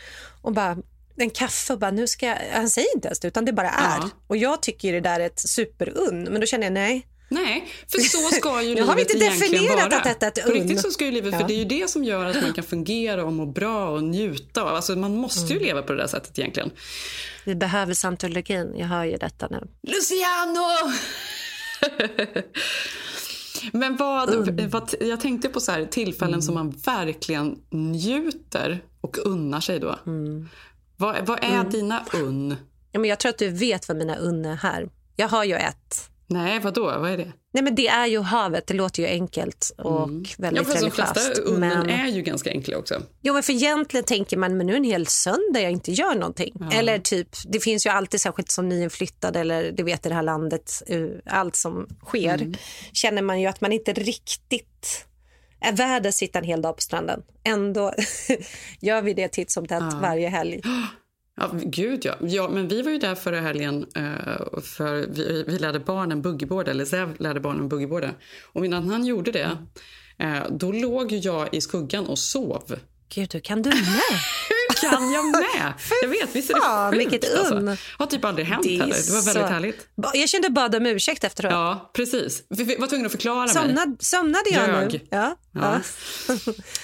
[0.41, 0.77] och bara
[1.15, 2.37] en kaffe och bara, nu ska jag...
[2.51, 3.97] Han säger inte ens det, utan det bara är.
[3.97, 4.09] Ja.
[4.27, 7.07] Och jag tycker det där är ett superunn, men då känner jag nej.
[7.31, 10.53] Nej, för så ska ju livet har vi inte definierat att detta är ett unn.
[10.53, 11.39] På riktigt så ska ju livet, ja.
[11.39, 14.03] för det är ju det som gör att man kan fungera och må bra och
[14.03, 14.61] njuta.
[14.61, 15.67] Alltså man måste ju mm.
[15.67, 16.71] leva på det där sättet egentligen.
[17.45, 19.67] Vi behöver santologin, jag hör ju detta nu.
[19.83, 20.91] Luciano!
[23.71, 26.41] Men vad, vad, jag tänkte på så här, tillfällen mm.
[26.41, 29.99] som man verkligen njuter Och unnar sig då.
[30.05, 30.49] Mm.
[31.01, 31.69] Vad, vad är mm.
[31.69, 32.55] dina unn?
[32.91, 34.89] Ja, men jag tror att du vet vad mina unn är här.
[35.15, 36.09] Jag har ju ett.
[36.27, 36.83] Nej, vad då?
[36.83, 37.31] Vad är det?
[37.53, 38.67] Nej, men det är ju havet.
[38.67, 40.23] Det låter ju enkelt och mm.
[40.37, 41.15] väldigt ja, religiöst.
[41.15, 41.89] De flesta unnen men...
[41.89, 43.01] är ju ganska enkla också.
[43.21, 46.15] Jo, men för egentligen tänker man men nu är en hel söndag jag inte gör
[46.15, 46.53] någonting.
[46.59, 46.71] Ja.
[46.71, 50.23] Eller typ, det finns ju alltid särskilt som nyinflyttad eller du vet i det här
[50.23, 52.53] landet, eh, allt som sker mm.
[52.93, 55.07] känner man ju att man inte riktigt
[55.61, 57.23] är värd att sitta en hel dag på stranden.
[57.43, 57.93] Ändå
[58.79, 59.99] gör vi det titt som tätt ja.
[60.01, 60.61] varje helg.
[61.35, 62.15] Ja, gud ja.
[62.21, 62.49] ja.
[62.49, 66.85] Men vi var ju där förra helgen uh, för vi, vi lärde barnen boogieboarda, eller
[66.85, 68.11] Zev lärde barnen boogieboarda.
[68.53, 69.57] Och innan han gjorde det,
[70.23, 72.79] uh, då låg jag i skuggan och sov.
[73.15, 73.75] Gud, hur kan du med?
[74.89, 75.73] kan jag med?
[76.01, 77.13] Jag vet, visst är det sjukt?
[77.13, 77.55] Vilket alltså.
[77.55, 77.77] unn.
[77.97, 78.95] Har typ aldrig hänt det heller.
[79.07, 79.53] Det var väldigt så...
[79.53, 79.87] härligt.
[80.13, 81.51] Jag kände bad om ursäkt efteråt.
[81.51, 82.43] Ja, precis.
[82.49, 83.97] Vi var tvungna att förklara Somnad, mig.
[83.99, 84.93] Somnade jag Ljög.
[84.93, 84.99] nu?
[85.09, 85.35] Ja.
[85.51, 85.81] ja.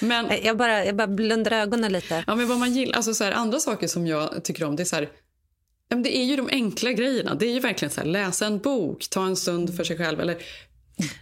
[0.00, 2.24] men, jag, bara, jag bara blundar ögonen lite.
[2.26, 4.82] Ja, men vad man gillar, alltså så här, andra saker som jag tycker om, det
[4.82, 5.08] är så här,
[5.88, 7.34] det är ju de enkla grejerna.
[7.34, 10.20] Det är ju verkligen så här, läsa en bok, ta en stund för sig själv
[10.20, 10.38] eller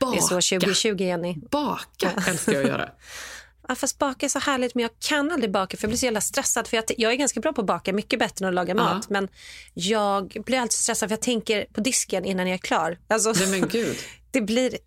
[0.01, 0.13] baka.
[0.13, 1.35] Det är så 2020, Jenny.
[1.51, 2.89] Baka älskar jag att göra.
[3.69, 6.07] Ja, fast baka är så härligt, men jag kan aldrig baka för jag blir så
[6.07, 6.69] jävla stressad.
[6.69, 9.05] För jag, jag är ganska bra på att baka, mycket bättre än att laga mat.
[9.05, 9.29] Uh Men
[9.75, 12.99] jag blir alltid stressad för jag tänker på disken innan jag är klar.
[13.09, 13.97] Alltså, Nej men gud.
[14.31, 14.79] Det blir,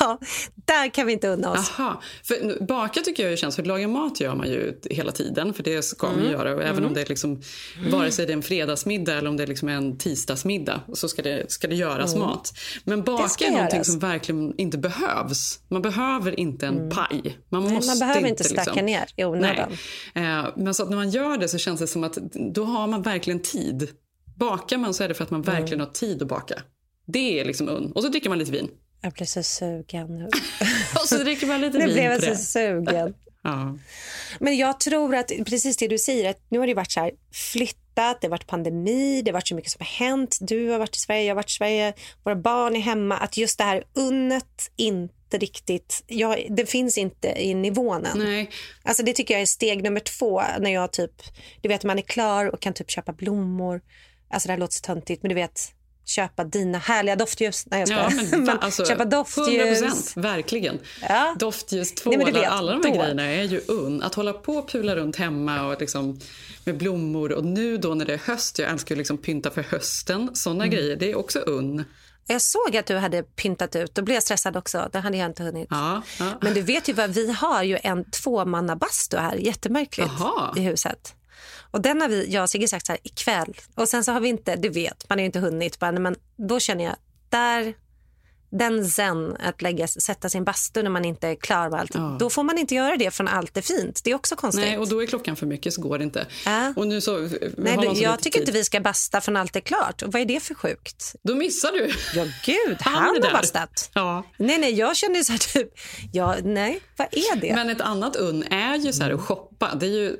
[0.00, 0.18] ja,
[0.54, 1.70] där kan vi inte unna oss.
[1.78, 2.02] Aha.
[2.24, 5.82] För baka tycker jag känns, för laga mat gör man ju hela tiden, för det
[5.82, 6.20] ska mm.
[6.20, 6.54] man göra.
[6.54, 6.86] Och även mm.
[6.86, 7.42] om det är liksom,
[7.90, 11.22] vare sig det är en fredagsmiddag eller om det är liksom en tisdagsmiddag, så ska
[11.22, 12.26] det, ska det göras mm.
[12.26, 12.52] mat.
[12.84, 13.86] Men baka är någonting göras.
[13.86, 15.60] som verkligen inte behövs.
[15.68, 16.90] Man behöver inte en mm.
[16.90, 17.38] paj.
[17.48, 19.72] Man, Nej, måste man behöver inte stacka liksom, ner i onödan.
[20.14, 22.18] Eh, men så när man gör det så känns det som att
[22.54, 23.88] då har man verkligen tid.
[24.36, 25.86] Bakar man så är det för att man verkligen mm.
[25.86, 26.62] har tid att baka.
[27.12, 27.92] Det är liksom unn.
[27.92, 28.70] Och så dricker man lite vin.
[29.00, 30.24] Jag blir så sugen nu.
[31.02, 33.14] och så dricker man lite vin Nu blev jag så sugen.
[33.42, 33.78] ja.
[34.40, 37.10] Men jag tror att precis det du säger, att nu har det varit så här
[37.32, 40.38] flyttat, det har varit pandemi, det har varit så mycket som har hänt.
[40.40, 41.94] Du har varit i Sverige, jag har varit i Sverige,
[42.24, 43.16] våra barn är hemma.
[43.16, 48.18] Att just det här unnet inte riktigt, ja, det finns inte i nivån än.
[48.18, 48.50] Nej.
[48.82, 51.12] Alltså det tycker jag är steg nummer två när jag typ,
[51.60, 53.80] du vet man är klar och kan typ köpa blommor.
[54.30, 55.74] Alltså det här låter så töntigt men du vet
[56.10, 57.66] köpa dina härliga doftljus.
[57.66, 57.96] Nej, jag ska.
[57.96, 59.82] Ja, men, men alltså, köpa doftljus.
[59.82, 60.78] 100%, verkligen.
[61.08, 61.36] Ja.
[61.38, 62.98] Doftljus, tvålar, alla de här då.
[62.98, 64.02] grejerna är ju unn.
[64.02, 66.20] Att hålla på och pula runt hemma och liksom,
[66.64, 67.32] med blommor.
[67.32, 70.30] Och nu då när det är höst, jag älskar att liksom pynta för hösten.
[70.34, 70.76] Såna mm.
[70.76, 71.84] grejer, det är också unn.
[72.26, 73.94] Jag såg att du hade pyntat ut.
[73.94, 74.88] Då blev jag stressad också.
[74.92, 75.66] Det hade jag inte hunnit.
[75.70, 76.26] Ja, ja.
[76.40, 79.34] Men du vet ju vad, vi har ju en tvåmannabastu här.
[79.34, 80.54] Jättemärkligt Aha.
[80.56, 81.14] i huset.
[81.70, 83.56] Och den har vi, jag och Sigge sagt så här, ikväll.
[83.74, 85.80] Och sen så har vi inte, du vet, man har inte hunnit.
[85.80, 86.96] Men då känner jag,
[87.28, 87.74] där
[88.50, 91.94] den zen att lägga, sätta sin bastu när man inte är klar med allt.
[91.94, 92.16] Ja.
[92.20, 94.00] Då får man inte göra det från allt är fint.
[94.04, 94.64] Det är också konstigt.
[94.64, 96.26] Nej, och då är klockan för mycket så går det inte.
[96.46, 96.70] Äh.
[96.76, 97.16] Och nu så,
[97.56, 98.40] Nej, du, jag tycker tid.
[98.40, 100.02] inte vi ska basta från allt är klart.
[100.02, 101.14] Och vad är det för sjukt?
[101.22, 101.90] Då missar du.
[102.14, 102.76] Ja, gud.
[102.80, 103.90] Han, han har bastat.
[103.94, 104.24] Ja.
[104.36, 105.68] Nej, nej, jag känner så här typ,
[106.12, 107.54] ja, nej, vad är det?
[107.54, 109.49] Men ett annat unn är ju så här att shoppa.
[109.80, 110.16] Det är ju,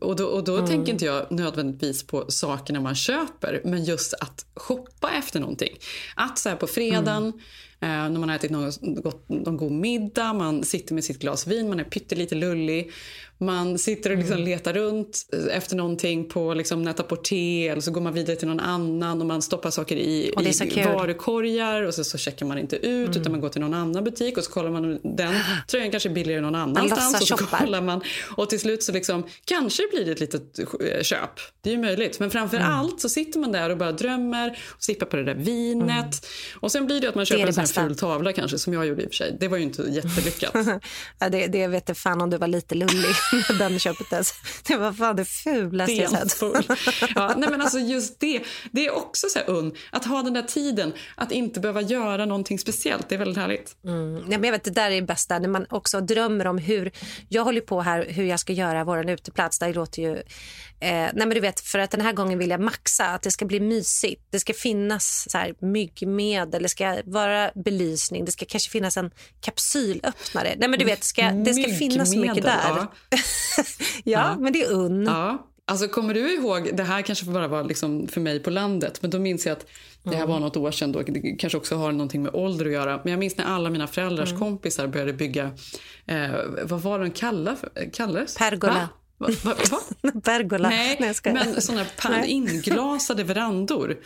[0.00, 0.66] och då, och då mm.
[0.66, 5.78] tänker inte jag nödvändigtvis på sakerna man köper, men just att shoppa efter någonting.
[6.14, 7.40] Att så här på fredagen mm
[7.86, 8.72] när man har ätit någon,
[9.26, 12.92] någon god middag, man sitter med sitt glas vin, man är pyttelite lullig.
[13.38, 14.48] Man sitter och liksom mm.
[14.48, 19.20] letar runt efter någonting på liksom Net-a-Porter eller så går man vidare till någon annan
[19.20, 20.34] och man stoppar saker i,
[20.74, 23.20] i varukorgar och så, så checkar man inte ut mm.
[23.20, 25.34] utan man går till någon annan butik och så kollar man den
[25.68, 28.00] tröjan kanske är billigare någon annanstans och så kollar man
[28.36, 31.30] och till slut så liksom kanske blir det ett litet eh, köp.
[31.60, 32.20] Det är ju möjligt.
[32.20, 32.72] Men framför mm.
[32.72, 36.10] allt så sitter man där och bara drömmer och sippar på det där vinet mm.
[36.60, 39.06] och sen blir det att man köper en ful tavla kanske som jag gjorde i
[39.06, 39.36] och för sig.
[39.40, 40.54] Det var ju inte jättelyckat.
[41.18, 43.14] ja, det, det vet jag fan om du var lite lullig.
[43.58, 44.32] den köptes.
[44.66, 46.42] Det var fan det fulaste jag sett.
[47.14, 49.72] Ja, nej men alltså just det, det är också så unn.
[49.90, 53.08] Att ha den där tiden, att inte behöva göra någonting speciellt.
[53.08, 53.76] Det är väldigt härligt.
[53.84, 54.14] Mm.
[54.14, 56.92] Nej, men jag vet, det där är det bästa, när man också drömmer om hur...
[57.28, 59.58] Jag håller på här hur jag ska göra vår uteplats.
[59.58, 60.22] Det låter ju...
[60.80, 63.30] Eh, nej men du vet, för att den här gången vill jag maxa, att det
[63.30, 64.22] ska bli mysigt.
[64.30, 69.10] Det ska finnas så här, myggmedel, det ska vara belysning, det ska kanske finnas en
[69.40, 70.54] kapsylöppnare.
[70.58, 72.62] Nej men du vet, det ska, det ska finnas mycket där.
[74.04, 74.12] Ja.
[74.12, 75.04] ja, men det är unn.
[75.04, 75.46] Ja.
[75.68, 79.10] Alltså, kommer du ihåg, det här kanske bara var liksom för mig på landet, men
[79.10, 79.66] då minns jag att
[80.02, 80.28] det här mm.
[80.28, 80.92] var något år sedan.
[80.92, 81.02] Då.
[81.02, 83.00] Det kanske också har någonting med ålder att göra.
[83.04, 84.40] Men jag minns när alla mina föräldrars mm.
[84.40, 85.50] kompisar började bygga,
[86.06, 86.30] eh,
[86.62, 87.56] vad var de kallade?
[87.92, 88.34] kallades?
[88.34, 88.88] Pergola.
[89.18, 89.28] Va?
[89.42, 90.10] Va, va?
[90.24, 90.68] Pergola.
[90.68, 93.96] Nej, Nej men såna inglasade verandor.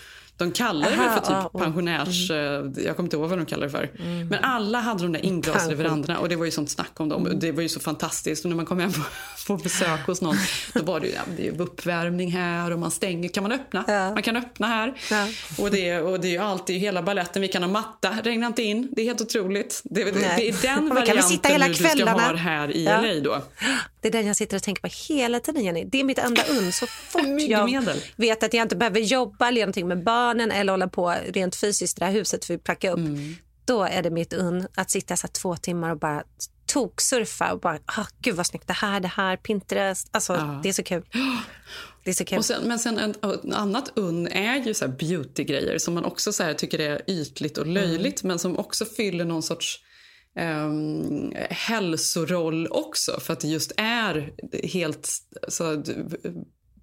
[0.40, 2.30] De kallar det Aha, för typ ah, pensionärs...
[2.30, 2.74] Mm.
[2.76, 3.90] Jag kommer inte ihåg vad de kallar det för.
[3.98, 4.28] Mm.
[4.28, 7.26] Men alla hade de där inglasade veranderna och det var ju sånt snack om dem.
[7.26, 7.38] Mm.
[7.38, 8.44] Det var ju så fantastiskt.
[8.44, 9.00] Och när man kom hem på,
[9.46, 10.36] på besök hos någon
[10.74, 13.28] då var det ju ja, det är uppvärmning här och man stänger.
[13.28, 13.84] Kan man öppna?
[13.88, 14.10] Ja.
[14.10, 14.94] Man kan öppna här.
[15.10, 15.26] Ja.
[15.58, 17.42] Och, det, och det är ju alltid hela balletten.
[17.42, 18.16] Vi kan ha matta.
[18.22, 18.88] Regna inte in.
[18.92, 19.80] Det är helt otroligt.
[19.84, 23.00] Det, det, det är den varianten du ska ha här i ja.
[23.00, 23.42] LA då.
[24.00, 25.84] Det är den jag sitter och tänker på hela tiden, Jenny.
[25.84, 26.76] Det är mitt enda uns.
[26.76, 27.84] Så fort jag
[28.16, 31.98] vet att jag inte behöver jobba eller någonting med barnen eller hålla på rent fysiskt
[31.98, 32.98] i det här huset för att packa upp.
[32.98, 33.34] Mm.
[33.64, 36.22] Då är det mitt un att sitta så två timmar och bara
[36.66, 40.08] toksurfa och bara, oh, gud vad snyggt det här, det här, Pinterest.
[40.10, 40.60] Alltså, ja.
[40.62, 41.02] det är så kul.
[42.04, 42.38] Det är så kul.
[42.38, 46.32] Och sen, men sen en, en annat unn är ju så beautygrejer som man också
[46.32, 48.28] så tycker är ytligt och löjligt mm.
[48.28, 49.80] men som också fyller någon sorts
[50.40, 54.32] um, hälsoroll också för att det just är
[54.66, 55.10] helt
[55.48, 55.82] så,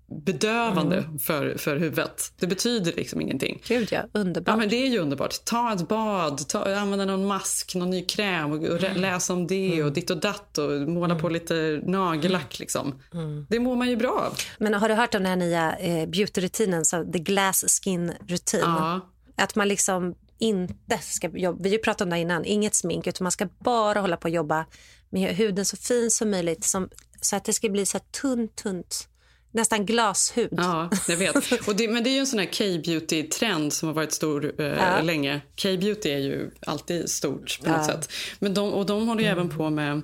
[0.09, 1.19] bedövande mm.
[1.19, 2.33] för, för huvudet.
[2.39, 3.61] Det betyder liksom ingenting.
[3.67, 4.53] Gud ja, underbart.
[4.53, 5.45] Ja, men det är ju underbart.
[5.45, 9.01] Ta ett bad, ta, använda någon mask, någon ny kräm och, och mm.
[9.01, 9.93] läsa om det och mm.
[9.93, 11.21] ditt och datt och måla mm.
[11.21, 13.01] på lite nagellack liksom.
[13.13, 13.45] Mm.
[13.49, 14.37] Det mår man ju bra av.
[14.59, 18.59] Men har du hört om den här nya eh, beauty-rutinen, the glass skin rutin?
[18.63, 19.01] Ja.
[19.35, 23.31] Att man liksom inte ska jobba, vi pratat om det innan, inget smink utan man
[23.31, 24.65] ska bara hålla på och jobba
[25.09, 26.89] med huden så fin som möjligt som,
[27.21, 29.09] så att det ska bli så tunt, tunt
[29.51, 30.49] nästan glashud.
[30.51, 31.67] Ja, jag vet.
[31.67, 34.67] Och det, men det är ju en sån här K-beauty-trend som har varit stor eh,
[34.67, 35.01] ja.
[35.01, 35.41] länge.
[35.61, 38.11] K-beauty är ju alltid stort på något sätt.
[38.39, 39.39] Men de, och de håller ju mm.
[39.39, 40.01] även på med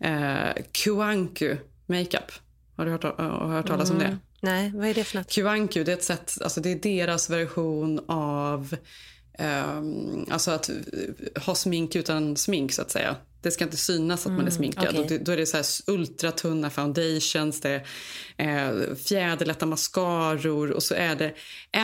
[0.00, 2.32] eh, Kuanku makeup.
[2.76, 4.02] Har du hört, har hört talas mm.
[4.02, 4.18] om det?
[4.40, 5.32] Nej, vad är det för något?
[5.32, 8.76] Kuanku, det är ett sätt, alltså det är deras version av
[9.38, 10.70] Um, alltså att
[11.46, 13.16] ha smink utan smink så att säga.
[13.42, 14.98] Det ska inte synas att mm, man är mm, sminkad.
[14.98, 15.18] Okay.
[15.18, 17.84] Då, är det så här ultratunna foundations, det
[18.36, 21.34] är eh, fjäderlätta mascaror och så är det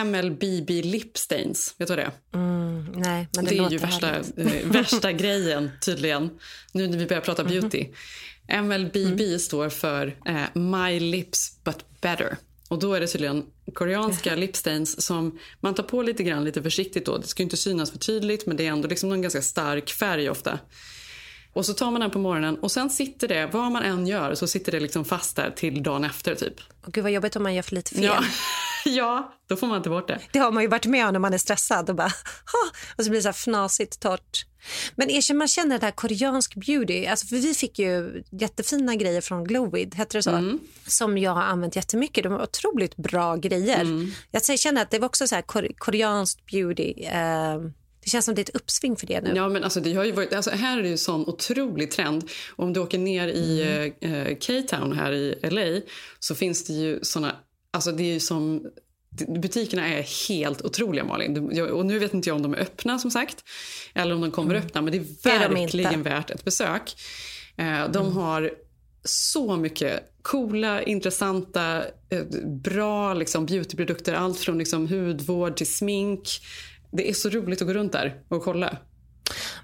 [0.03, 1.75] MLBB lip stains.
[1.77, 2.39] Vet du vad det är?
[2.39, 6.29] Mm, nej, men det, det är ju värsta, eh, värsta grejen tydligen,
[6.71, 7.53] nu när vi börjar prata mm.
[7.53, 7.87] beauty.
[8.61, 9.39] MLBB mm.
[9.39, 12.37] står för eh, My lips but better.
[12.69, 17.05] Och då är det tydligen koreanska lipstains som man tar på lite grann lite försiktigt
[17.05, 17.17] då.
[17.17, 20.29] Det ska inte synas för tydligt men det är ändå liksom en ganska stark färg
[20.29, 20.59] ofta.
[21.53, 24.35] Och så tar man den på morgonen och sen sitter det, vad man än gör,
[24.35, 26.53] så sitter det liksom fast där till dagen efter typ.
[26.85, 28.03] Och gud vad jobbigt om man gör för lite fel.
[28.03, 28.23] Ja,
[28.85, 30.19] ja då får man inte bort det.
[30.31, 32.11] Det har man ju varit med om när man är stressad och bara,
[32.97, 34.45] och så blir det så här fnasigt torrt.
[34.95, 39.21] Men erkänn, man känner det här koreansk beauty, alltså för vi fick ju jättefina grejer
[39.21, 40.29] från Glowid, heter det så?
[40.29, 40.59] Mm.
[40.87, 42.23] Som jag har använt jättemycket.
[42.23, 43.81] De var otroligt bra grejer.
[43.81, 44.11] Mm.
[44.31, 46.93] Jag känner att det var också så här koreanskt beauty.
[47.03, 47.57] Eh,
[48.09, 49.33] det känns som det är ett uppsving för det nu.
[49.35, 52.29] Ja, men alltså, det har ju varit, alltså, här är det ju sån otrolig trend.
[52.55, 53.61] Om du åker ner i
[54.01, 54.27] mm.
[54.27, 55.81] eh, K-town här i LA
[56.19, 57.35] så finns det ju såna...
[57.71, 58.65] Alltså det är ju som...
[59.27, 61.61] Butikerna är helt otroliga, Malin.
[61.61, 63.43] Och nu vet inte jag om de är öppna, som sagt,
[63.93, 64.67] eller om de kommer mm.
[64.67, 64.81] öppna.
[64.81, 66.95] Men det är verkligen de värt ett besök.
[67.57, 68.13] Eh, de mm.
[68.13, 68.51] har
[69.03, 74.13] så mycket coola, intressanta, eh, bra liksom, beautyprodukter.
[74.13, 76.29] Allt från liksom, hudvård till smink
[76.91, 78.77] det är så roligt att gå runt där och kolla.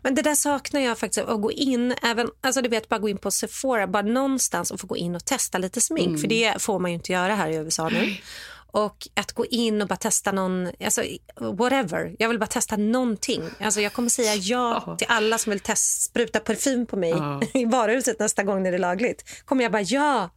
[0.02, 3.10] Men det där saknar jag faktiskt, att gå in, även, alltså du vet bara gå
[3.10, 6.08] in på Sephora, bara någonstans och få gå in och testa lite smink.
[6.08, 6.22] Mm.
[6.22, 8.16] För det får man ju inte göra här i USA nu.
[8.76, 11.02] Och att gå in och bara testa någon, alltså
[11.36, 12.16] whatever.
[12.20, 13.44] Jag vill bara testa någonting.
[13.60, 17.44] Alltså jag kommer säga ja till alla som vill test, spruta parfym på mig oh.
[17.54, 19.24] i varuhuset nästa gång när det är lagligt.
[19.46, 20.30] Kommer jag bara ja,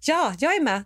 [0.00, 0.84] ja, jag är med.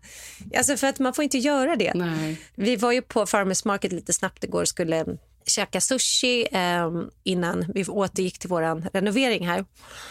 [0.56, 1.94] Alltså för att man får inte göra det.
[1.94, 2.40] Nej.
[2.54, 5.04] Vi var ju på Farmers Market lite snabbt igår och skulle
[5.46, 6.90] käka sushi eh,
[7.24, 9.64] innan vi återgick till vår renovering här.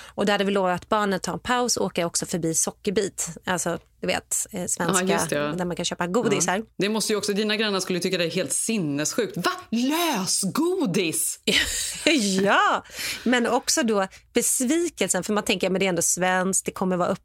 [0.07, 3.37] Och där hade vi lovat att barnen tar en paus och åka också förbi Sockerbit.
[3.45, 5.41] Alltså, du vet, eh, svenska, ja, det, ja.
[5.41, 6.51] där man kan köpa godis ja.
[6.51, 6.63] här.
[6.77, 9.37] Det måste ju också, dina grannar skulle tycka det är helt sinnessjukt.
[9.37, 9.51] Va?
[9.71, 11.39] Lösgodis?
[12.41, 12.83] ja,
[13.23, 15.23] men också då besvikelsen.
[15.23, 17.23] För man tänker, men det är ändå svenskt, det kommer vara öppet.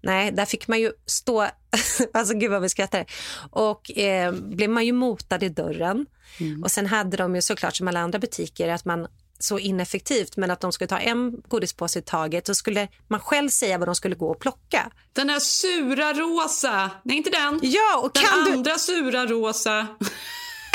[0.00, 1.42] Nej, där fick man ju stå,
[2.14, 3.06] alltså gud vad vi skrattar.
[3.50, 6.06] Och eh, blev man ju motad i dörren.
[6.40, 6.62] Mm.
[6.62, 9.06] Och sen hade de ju såklart som alla andra butiker att man
[9.38, 13.48] så ineffektivt men att de skulle ta en godispåse i taget så skulle man själv
[13.48, 14.90] säga vad de skulle gå och plocka.
[15.12, 17.60] Den här sura rosa, nej inte den.
[17.62, 18.78] Ja, och den kan andra du...
[18.78, 19.86] sura rosa.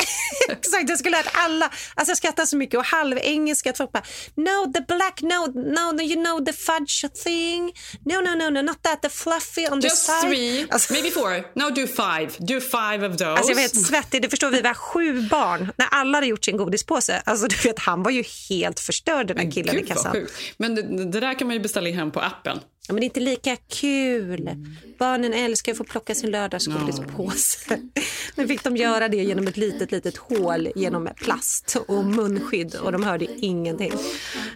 [0.48, 4.02] Exakt, jag skulle att alla, alltså jag skrattar så mycket och halvengelska folk bara
[4.34, 7.72] no the black, no, no, you know the fudge thing,
[8.04, 10.30] no, no, no, no, not that, the fluffy on Just the side.
[10.30, 13.30] three, alltså, maybe four, no do five, do five of those.
[13.30, 16.56] Alltså jag vet svettig, det förstår vi, har sju barn, när alla hade gjort sin
[16.56, 20.26] godispåse, alltså du vet han var ju helt förstörd den här killen Gud, i kassan.
[20.56, 22.60] Men det, det, där kan man ju beställa hem på appen.
[22.88, 24.40] Ja, men det är inte lika kul.
[24.40, 24.76] Mm.
[24.98, 27.76] Barnen älskar att få plocka sin lördagspåse.
[27.76, 27.90] No.
[28.34, 32.92] Nu fick de göra det genom ett litet, litet hål genom plast och munskydd och
[32.92, 33.92] de hörde ingenting.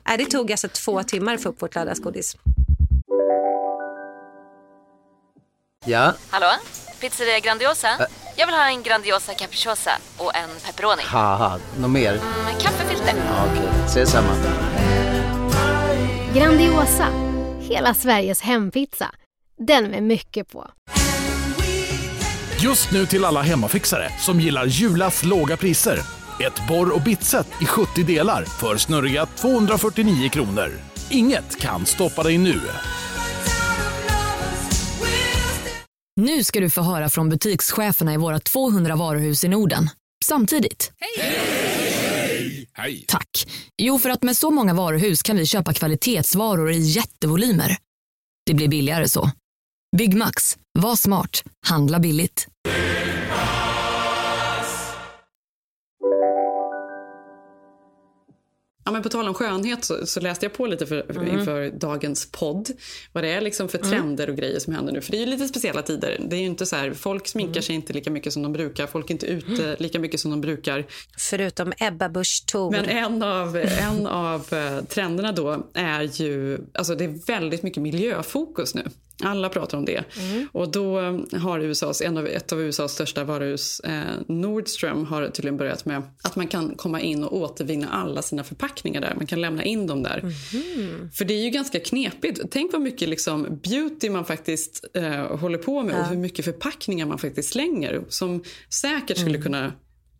[0.09, 2.37] Äh, det tog alltså två timmar för upp vårt lördagsgodis.
[5.85, 6.15] Ja?
[6.31, 6.53] Hallå?
[7.01, 7.89] Pizzeria Grandiosa?
[7.89, 8.07] Ä
[8.37, 11.03] Jag vill ha en Grandiosa capriciosa och en pepperoni.
[11.79, 12.13] Något mer?
[12.13, 13.15] Mm, kaffefilter.
[13.17, 13.85] Ja, Okej, okay.
[13.87, 14.37] ses samma.
[16.35, 17.09] Grandiosa,
[17.69, 19.11] hela Sveriges hempizza.
[19.59, 20.71] Den med mycket på.
[22.63, 25.99] Just nu till alla hemmafixare som gillar Julas låga priser.
[26.41, 30.73] Ett borr och bitset i 70 delar för snurriga 249 kronor.
[31.11, 32.61] Inget kan stoppa dig nu.
[36.21, 39.91] Nu ska du få höra från butikscheferna i våra 200 varuhus i Norden.
[40.25, 40.93] Samtidigt.
[41.01, 41.27] Hej!
[41.31, 41.84] Hej!
[43.09, 43.47] Tack.
[43.83, 47.77] Jo, för att med så många varuhus kan vi köpa kvalitetsvaror i jättevolymer.
[48.47, 49.31] Det blir billigare så.
[49.97, 50.59] Byggmax.
[50.79, 51.43] Var smart.
[51.67, 52.49] Handla billigt.
[58.85, 61.39] Ja, men på tal om skönhet så, så läste jag på lite för, mm.
[61.39, 62.71] inför dagens podd.
[63.13, 63.91] Vad det är liksom för mm.
[63.91, 65.01] trender och grejer som händer nu.
[65.01, 66.21] För det är ju lite speciella tider.
[66.29, 67.63] Det är inte så här, folk sminkar mm.
[67.63, 68.87] sig inte lika mycket som de brukar.
[68.87, 70.87] Folk är inte ute lika mycket som de brukar.
[71.19, 72.71] Förutom Ebba Busch Thor.
[72.71, 77.83] Men en av, en av eh, trenderna då är ju, alltså det är väldigt mycket
[77.83, 78.85] miljöfokus nu.
[79.23, 80.05] Alla pratar om det.
[80.19, 80.49] Mm.
[80.53, 80.99] Och då
[81.33, 86.03] har USAs, en av, ett av USAs största varuhus, eh, Nordstrom, har tydligen börjat med
[86.23, 89.15] att man kan komma in och återvinna alla sina förpackningar där.
[89.17, 90.19] Man kan lämna in dem där.
[90.19, 91.11] Mm.
[91.13, 92.41] För det är ju ganska knepigt.
[92.51, 96.01] Tänk vad mycket liksom beauty man faktiskt eh, håller på med ja.
[96.01, 99.43] och hur mycket förpackningar man faktiskt slänger som säkert skulle mm.
[99.43, 99.73] kunna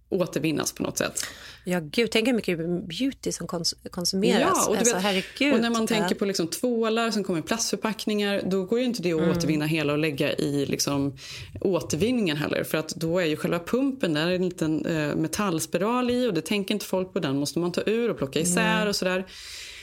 [0.09, 1.25] återvinnas på något sätt.
[1.65, 4.53] Ja, gud, tänk hur mycket beauty som kons konsumeras.
[4.57, 8.65] Ja, och, alltså, och när man tänker på liksom tvålar som kommer i plastförpackningar då
[8.65, 9.37] går ju inte det att mm.
[9.37, 11.17] återvinna hela och lägga i liksom,
[11.61, 12.65] återvinningen heller.
[12.65, 16.35] För att då är ju själva pumpen, där är en liten eh, metallspiral i och
[16.35, 17.21] det tänker inte folk på.
[17.21, 18.89] Den måste man ta ur och plocka isär mm.
[18.89, 19.27] och sådär.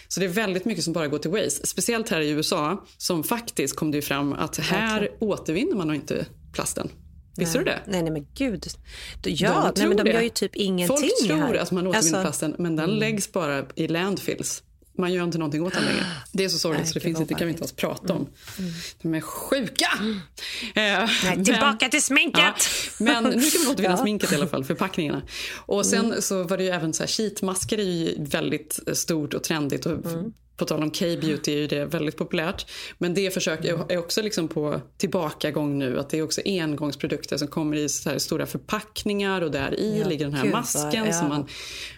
[0.08, 1.68] Så det är väldigt mycket som bara går till waste.
[1.68, 6.26] Speciellt här i USA som faktiskt kom det fram att här återvinner man nog inte
[6.54, 6.90] plasten.
[7.38, 7.80] Visste du det?
[7.86, 8.66] Nej, nej men gud.
[9.24, 11.56] Ja, de, nej, men de gör ju typ ingenting Folk tror här.
[11.56, 13.00] att man återvinner alltså, plasten men den mm.
[13.00, 14.64] läggs bara i landfills.
[14.98, 16.06] Man gör inte någonting åt den längre.
[16.32, 18.30] Det är så sorgligt så det finns inte, kan vi inte ens prata om.
[18.60, 18.72] Mm.
[19.02, 19.90] De är sjuka!
[20.00, 20.16] Mm.
[20.76, 22.44] Eh, Nej, tillbaka men, till sminket!
[22.44, 22.52] Ja,
[22.98, 23.98] men nu kan man återvinna ja.
[23.98, 25.22] sminket i alla fall, förpackningarna.
[25.56, 26.22] Och sen mm.
[26.22, 29.86] så var det ju även så här, sheetmasker är ju väldigt stort och trendigt.
[29.86, 32.66] Och mm på tal om K-beauty är ju det väldigt populärt.
[32.98, 36.00] Men det försök är också liksom på tillbakagång nu.
[36.00, 40.08] Att det är också engångsprodukter som kommer i så stora förpackningar och där i ja,
[40.08, 41.14] ligger den här Gud, masken ja.
[41.14, 41.48] som man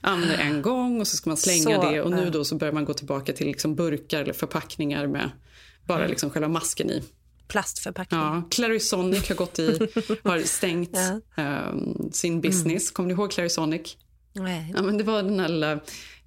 [0.01, 2.01] använder en gång och så ska man slänga så, det.
[2.01, 5.29] Och nu då så börjar man gå tillbaka till liksom burkar eller förpackningar med
[5.85, 6.09] bara mm.
[6.09, 7.03] liksom själva masken i
[7.47, 8.19] plastförpackning.
[8.19, 9.79] Ja, Clarisonic har gått i,
[10.23, 10.97] har stängt
[11.35, 11.69] ja.
[11.69, 12.83] um, sin business.
[12.83, 12.93] Mm.
[12.93, 13.97] Kommer du ihåg Clarisonic?
[14.33, 14.73] Nej.
[14.75, 15.79] Ja, men det var den här lilla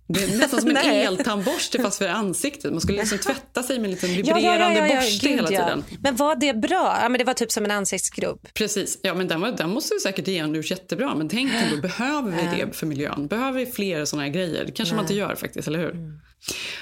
[0.09, 2.73] det är nästan som en eltandborste fast för ansiktet.
[2.73, 5.49] Man skulle liksom tvätta sig med en liten vibrerande ja, ja, ja, borste Gud, hela
[5.49, 5.85] tiden.
[6.01, 6.99] Men var det bra?
[7.03, 8.49] Ja, men det var typ som en ansiktsskrubb.
[8.55, 8.99] Precis.
[9.03, 11.15] Ja, men den, var, den måste säkert ge ut jättebra.
[11.15, 13.27] Men tänk då, behöver vi det för miljön?
[13.27, 14.65] Behöver vi fler såna här grejer?
[14.65, 15.91] Det kanske man inte gör faktiskt, eller hur?
[15.91, 16.21] Mm.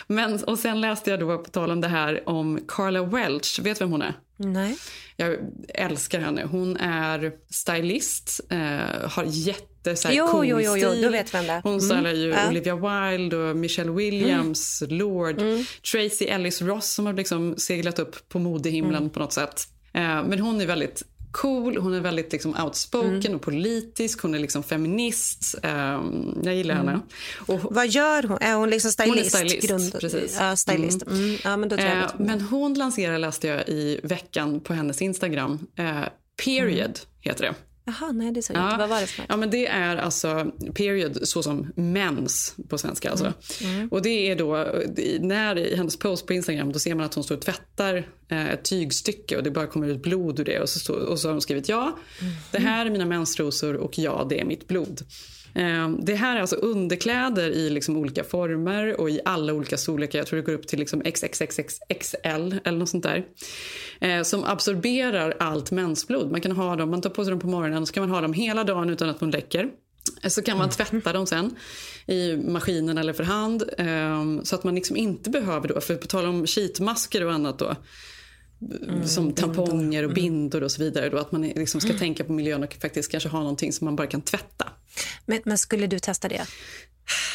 [0.06, 3.60] Men, och sen läste jag då på tal om det här om Carla Welch.
[3.62, 4.14] Vet vem hon är?
[4.36, 4.76] Nej.
[5.16, 5.36] Jag
[5.68, 6.44] älskar henne.
[6.50, 11.34] Hon är stylist, eh, har jätte så här, jo, cool jo, jo, jo, du vet
[11.34, 12.16] vem det Hon stylar mm.
[12.16, 12.48] ju ja.
[12.48, 14.98] Olivia Wilde och Michelle Williams, mm.
[14.98, 15.64] Lord, mm.
[15.92, 19.10] Tracy Ellis Ross som har liksom seglat upp på modehimlen mm.
[19.10, 19.62] på något sätt.
[19.92, 21.02] Eh, men hon är väldigt
[21.34, 23.34] cool, hon är väldigt liksom outspoken mm.
[23.34, 25.54] och politisk, hon är liksom feminist.
[25.62, 26.86] Um, jag gillar mm.
[26.86, 27.00] henne.
[27.46, 28.38] Och, Vad gör hon?
[28.40, 29.34] Är hon liksom stylist?
[29.34, 30.36] Hon är stylist, Grund, precis.
[30.40, 31.02] Ja, stylist.
[31.44, 35.02] Ja, men, då tror jag uh, men hon lanserar, läste jag i veckan på hennes
[35.02, 36.04] Instagram, uh,
[36.44, 37.54] Period heter det.
[37.86, 38.76] Jaha, nej det sa jag inte.
[38.76, 43.10] Vad var det för Ja, men det är alltså period så som mens på svenska.
[43.10, 43.32] Alltså.
[43.62, 43.74] Mm.
[43.74, 43.88] Mm.
[43.88, 44.66] Och det är då,
[45.20, 48.48] när i hennes post på Instagram då ser man att hon står och tvättar eh,
[48.48, 50.60] ett tygstycke och det bara kommer ut blod ur det.
[50.60, 52.32] Och så, och så har hon skrivit ja, mm.
[52.50, 55.02] det här är mina mensrosor och ja, det är mitt blod.
[55.54, 60.18] Ehm, det här är alltså underkläder i liksom olika former och i alla olika storlekar.
[60.18, 63.24] Jag tror det går upp till liksom XXXXL eller något sånt där.
[64.00, 66.30] Ehm, som absorberar allt mensblod.
[66.30, 68.10] Man kan ha dem, man tar på sig dem på morgonen och så kan man
[68.10, 69.68] ha dem hela dagen utan att de läcker.
[70.28, 71.56] Så kan man tvätta dem sen
[72.06, 73.64] i maskinen eller för hand.
[73.78, 77.58] Ehm, så att man liksom inte behöver då, för på tal om sheetmasker och annat
[77.58, 77.76] då.
[78.88, 80.14] Mm, som tamponger och mm.
[80.14, 81.08] bindor och så vidare.
[81.08, 82.00] Då, att man liksom ska mm.
[82.00, 84.68] tänka på miljön och faktiskt kanske ha någonting som man bara kan tvätta.
[85.26, 86.46] Men, men skulle du testa det?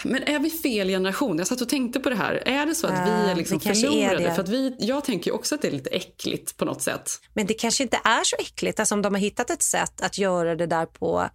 [0.04, 1.38] Men är vi fel generation?
[1.38, 2.44] Jag satt och tänkte på det här.
[2.46, 4.28] Är det så att vi är liksom förlorade?
[4.28, 7.12] Är För att vi, jag tänker också att det är lite äckligt på något sätt.
[7.34, 8.80] Men det kanske inte är så äckligt.
[8.80, 11.30] Alltså om de har hittat ett sätt att göra det där på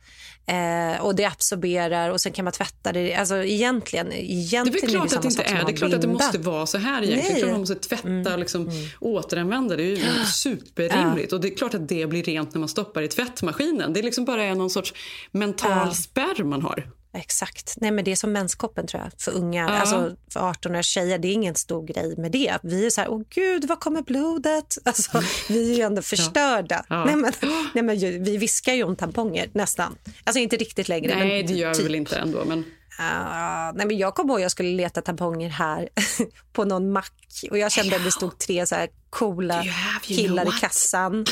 [0.47, 3.15] eh, och det absorberar och sen kan man tvätta det.
[3.15, 5.65] Alltså egentligen, egentligen det är väl klart att det inte är.
[5.65, 7.41] Det är klart att det måste vara så här egentligen.
[7.41, 7.51] Nej.
[7.51, 8.41] man måste tvätta och mm.
[8.41, 8.89] liksom mm.
[9.01, 9.77] återanvända.
[9.77, 11.31] Det är ju superrimligt.
[11.31, 11.37] Ja.
[11.37, 13.93] Och det är klart att det blir rent när man stoppar i tvättmaskinen.
[13.93, 14.95] Det är liksom bara någon sorts
[15.31, 15.95] mental ja.
[15.95, 16.89] spärr man har.
[17.15, 17.75] Exakt.
[17.77, 19.63] Nej, men det är som menskoppen tror jag, för unga.
[19.63, 19.69] Ja.
[19.69, 22.59] Alltså, för 18 års tjejer, det är ingen stor grej med det.
[22.63, 24.79] Vi är så här, åh gud, var kommer blodet?
[24.85, 26.85] Alltså, vi är ju ändå förstörda.
[26.89, 27.05] Ja.
[27.05, 27.33] Nej, men,
[27.75, 29.97] nej, men, vi viskar ju om tamponger, nästan.
[30.25, 31.19] Alltså inte riktigt längre.
[31.19, 31.81] Nej, men, det gör typ.
[31.81, 32.45] vi väl inte ändå.
[32.45, 32.59] Men...
[32.59, 35.89] Uh, nej, men jag kom ihåg att jag skulle leta tamponger här
[36.53, 39.65] på någon mack och jag kände att det stod tre så här coola
[40.03, 41.25] killar i kassan.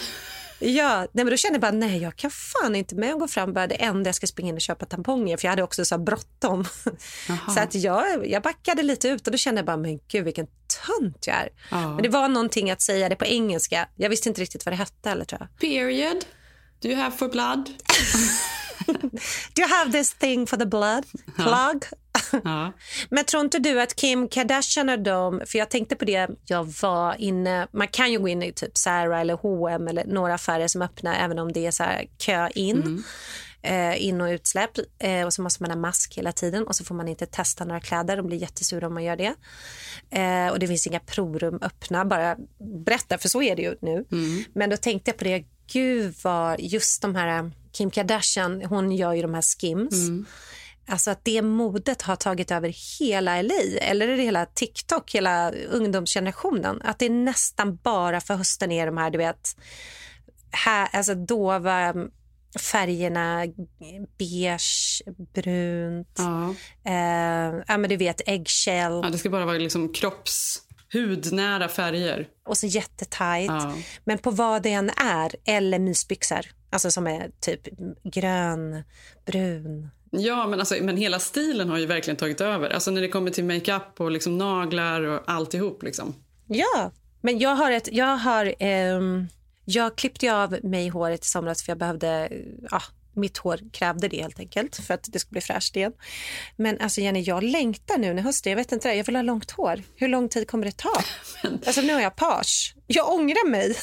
[0.65, 3.29] Ja, nej, men då kände jag bara nej, jag kan fan inte med att gå
[3.29, 3.53] fram.
[3.53, 5.99] Bara det enda jag ska springa in och köpa tamponger för jag hade också så
[5.99, 6.65] bråttom.
[7.55, 10.47] så att jag, jag backade lite ut och då kände jag bara men gud vilken
[10.87, 11.49] tönt jag är.
[11.71, 11.95] Ja.
[11.95, 13.89] Men det var någonting att säga det på engelska.
[13.97, 15.71] Jag visste inte riktigt vad det hette eller tror jag.
[15.71, 16.25] Period.
[16.81, 17.71] Do you have for blood?
[19.55, 21.07] Do you have this thing for the blood?
[21.37, 21.85] Plug?
[22.45, 22.73] Ja.
[23.11, 26.65] Men tror inte du att Kim Kardashian och de, för jag tänkte på det, jag
[26.83, 30.69] var inne, man kan ju gå in i typ Zara eller H&M eller några affärer
[30.69, 31.85] som öppnar även om det är så
[32.19, 32.83] kö in.
[32.83, 33.03] Mm.
[33.65, 36.85] Eh, in och utsläpp eh, och så måste man ha mask hela tiden och så
[36.85, 38.17] får man inte testa några kläder.
[38.17, 39.35] De blir jättesura om man gör det.
[40.11, 42.05] Eh, och det finns inga provrum öppna.
[42.05, 42.37] Bara
[42.85, 44.05] berätta, för så är det ju nu.
[44.13, 44.45] Mm.
[44.55, 49.13] Men då tänkte jag på det, gud vad just de här Kim Kardashian, hon gör
[49.13, 50.09] ju de här skims.
[50.09, 50.27] Mm.
[50.87, 55.53] Alltså att det modet har tagit över hela LA, eller är det hela TikTok, hela
[55.53, 56.83] ungdomsgenerationen.
[56.83, 59.57] Att det nästan bara för hösten är de här, du vet,
[60.51, 61.95] här, alltså dova
[62.61, 63.47] färgerna
[64.19, 65.03] beige,
[65.35, 66.55] brunt, ja.
[66.85, 69.01] Eh, ja men du vet eggshell.
[69.03, 70.63] Ja, det ska bara vara liksom kropps
[70.93, 72.29] hudnära färger.
[72.47, 73.51] Och så jättetajt.
[73.51, 73.75] Ja.
[74.05, 76.47] Men på vad det än är, eller mysbyxor.
[76.71, 77.69] Alltså som är typ
[78.05, 78.83] grön,
[79.27, 79.91] brun.
[80.15, 82.71] Ja, men, alltså, men hela stilen har ju verkligen tagit över.
[82.71, 85.83] Alltså när det kommer till makeup och liksom naglar och alltihop.
[85.83, 86.15] Liksom.
[86.47, 86.91] Ja,
[87.21, 87.89] men jag har ett...
[87.93, 88.55] Jag har...
[88.63, 89.29] Um,
[89.65, 92.29] jag klippte av mig håret i somras för jag behövde...
[92.71, 92.83] Ja,
[93.15, 95.93] mitt hår krävde det helt enkelt för att det skulle bli fräscht igen.
[96.57, 98.51] Men alltså Jenny, jag längtar nu när hösten.
[98.51, 99.83] Jag vet inte, jag vill ha långt hår.
[99.97, 101.03] Hur lång tid kommer det ta?
[101.43, 101.61] Men...
[101.67, 102.75] Alltså nu har jag page.
[102.87, 103.77] Jag ångrar mig.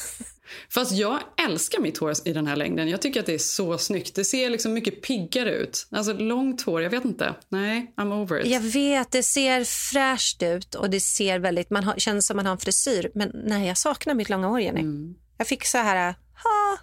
[0.70, 2.90] Fast jag älskar mitt hår i den här längden.
[2.90, 4.16] Jag tycker att det är så snyggt.
[4.16, 5.88] Det ser liksom mycket piggare ut.
[5.92, 7.36] Alltså långt hår, jag vet inte.
[7.50, 8.48] Nej, I'm over it.
[8.48, 12.46] Jag vet, det ser fräscht ut och det ser väldigt, man har, känns som man
[12.46, 13.12] har en frisyr.
[13.16, 14.80] Men nej, jag saknar mitt långa hår, Jenny.
[14.80, 15.16] Mm.
[15.38, 16.78] Jag fick så här, ha,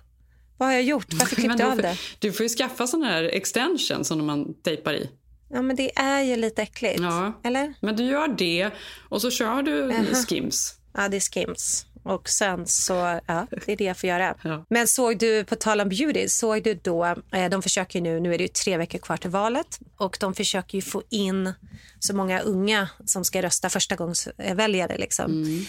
[0.57, 1.12] vad har jag gjort?
[1.12, 1.97] Varför klippte jag av det?
[2.19, 5.11] Du får ju skaffa såna här extensions som man tejpar i.
[5.51, 7.01] Ja, men det är ju lite äckligt.
[7.01, 7.41] Ja.
[7.45, 7.75] Eller?
[7.81, 8.71] Men du gör det
[9.09, 10.27] och så kör du uh -huh.
[10.27, 10.75] skims.
[10.95, 11.87] Ja, det är skims.
[12.07, 14.35] Och sen så, ja, det är det jag får göra.
[14.43, 14.65] Ja.
[14.69, 18.35] Men såg du, på tal om beauty, såg du då, eh, de försöker nu, nu
[18.35, 21.53] är det tre veckor kvar till valet och de försöker ju få in
[21.99, 25.25] så många unga som ska rösta första gångs väljare liksom.
[25.25, 25.65] Mm.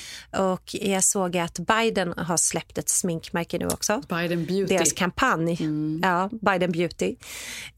[0.52, 4.02] Och jag såg att Biden har släppt ett sminkmärke nu också.
[4.10, 4.76] Biden Beauty.
[4.76, 5.58] Deras kampanj.
[5.60, 6.00] Mm.
[6.04, 7.16] Ja, Biden Beauty.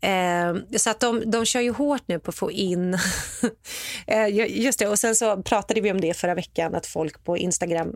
[0.02, 2.94] Eh, så att de, de kör ju hårt nu på att få in...
[4.08, 7.38] eh, just det, och sen så pratade vi om det förra veckan att folk på
[7.38, 7.96] Instagram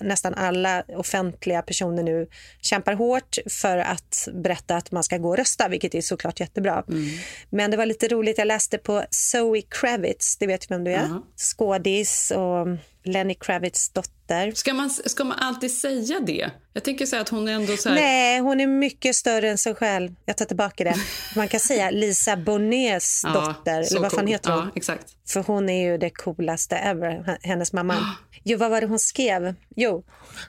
[0.00, 2.26] nästan alla offentliga personer nu
[2.60, 6.84] kämpar hårt för att berätta att man ska gå och rösta, vilket är såklart jättebra.
[6.88, 7.04] Mm.
[7.50, 10.92] Men det var lite roligt, jag läste på Zoe Kravitz, det vet du vem du
[10.92, 11.04] är?
[11.04, 11.22] Uh -huh.
[11.36, 12.66] Skådis och
[13.04, 14.14] Lenny Kravitz dotter.
[14.54, 16.50] Ska man, ska man alltid säga det?
[16.72, 17.96] Jag tänker säga att hon är ändå så här...
[17.96, 20.14] Nej, hon är mycket större än sig själv.
[20.24, 20.94] Jag tar tillbaka det.
[21.36, 23.80] Man kan säga Lisa Bonnets ja, dotter.
[23.80, 24.28] Eller vad fan cool.
[24.28, 24.60] heter hon?
[24.60, 25.06] Ja, exakt.
[25.28, 28.16] För hon är ju det coolaste ever, hennes mamma.
[28.42, 29.54] Jo, vad var det hon skrev?
[29.76, 30.04] Jo,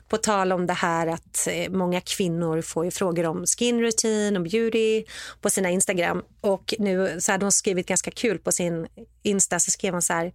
[0.09, 4.43] på tal om det här att eh, många kvinnor får frågor om skin routine och
[4.43, 5.03] beauty
[5.41, 6.21] på sina Instagram.
[6.41, 8.87] Och nu så hade hon skrivit ganska kul på sin
[9.23, 10.25] Insta så skrev hon så här.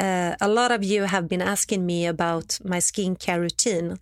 [0.00, 3.98] Uh, a lot of you have been asking me about my skincare routine.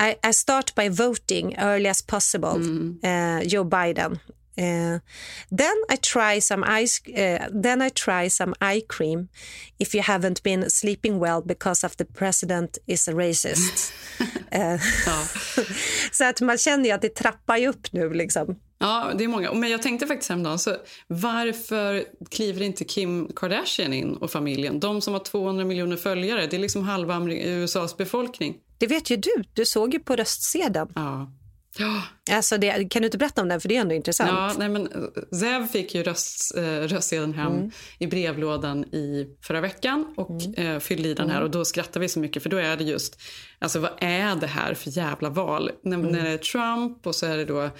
[0.00, 2.58] I, I start by voting early as possible.
[2.58, 3.04] Mm.
[3.04, 4.18] Uh, Joe Biden.
[4.56, 5.00] Uh,
[5.50, 7.00] then I try some ice.
[7.08, 9.28] Uh, then I try some eye cream.
[9.78, 13.92] If you haven't been sleeping well because of the president is a racist.
[14.52, 14.78] uh,
[16.12, 18.14] så att man känner ju att det trappar upp nu.
[18.14, 18.56] Liksom.
[18.78, 19.52] Ja, det är många.
[19.52, 24.80] Men jag tänkte faktiskt häromdagen, så varför kliver inte Kim Kardashian in och familjen?
[24.80, 28.56] De som har 200 miljoner följare, det är liksom halva USAs befolkning.
[28.78, 29.44] Det vet ju du.
[29.52, 30.88] Du såg ju på röstsedeln.
[30.94, 31.32] Ja.
[31.78, 32.02] Ja.
[32.30, 34.30] Alltså det, kan du inte berätta om den, för det är ändå intressant.
[34.30, 34.88] Ja, nej men
[35.40, 37.70] Zev fick ju röst, eh, röstsedeln hem mm.
[37.98, 40.54] i brevlådan i förra veckan och mm.
[40.54, 41.36] eh, fyllde i den här.
[41.36, 41.44] Mm.
[41.44, 43.20] Och då skrattar vi så mycket för då är det just,
[43.58, 45.70] alltså vad är det här för jävla val?
[45.82, 46.12] När, mm.
[46.12, 47.70] när det är Trump och så är det då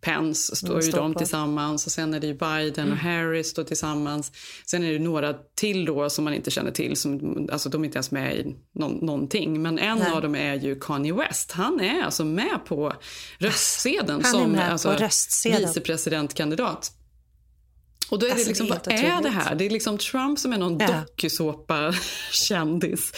[0.00, 2.98] Pence står ju de tillsammans och sen är det Biden och mm.
[2.98, 4.32] Harris står tillsammans.
[4.66, 7.84] Sen är det några till då som man inte känner till, som, alltså de är
[7.84, 9.62] inte ens med i någon, någonting.
[9.62, 10.12] Men en Nej.
[10.12, 11.52] av dem är ju Kanye West.
[11.52, 12.92] Han är alltså med på
[13.38, 14.96] röstsedeln som alltså,
[15.44, 16.92] vicepresidentkandidat.
[18.10, 19.54] Och då är alltså, det liksom, vad är det här?
[19.54, 20.86] Det är liksom Trump som är någon ja.
[20.86, 23.12] dokusåpa-kändis.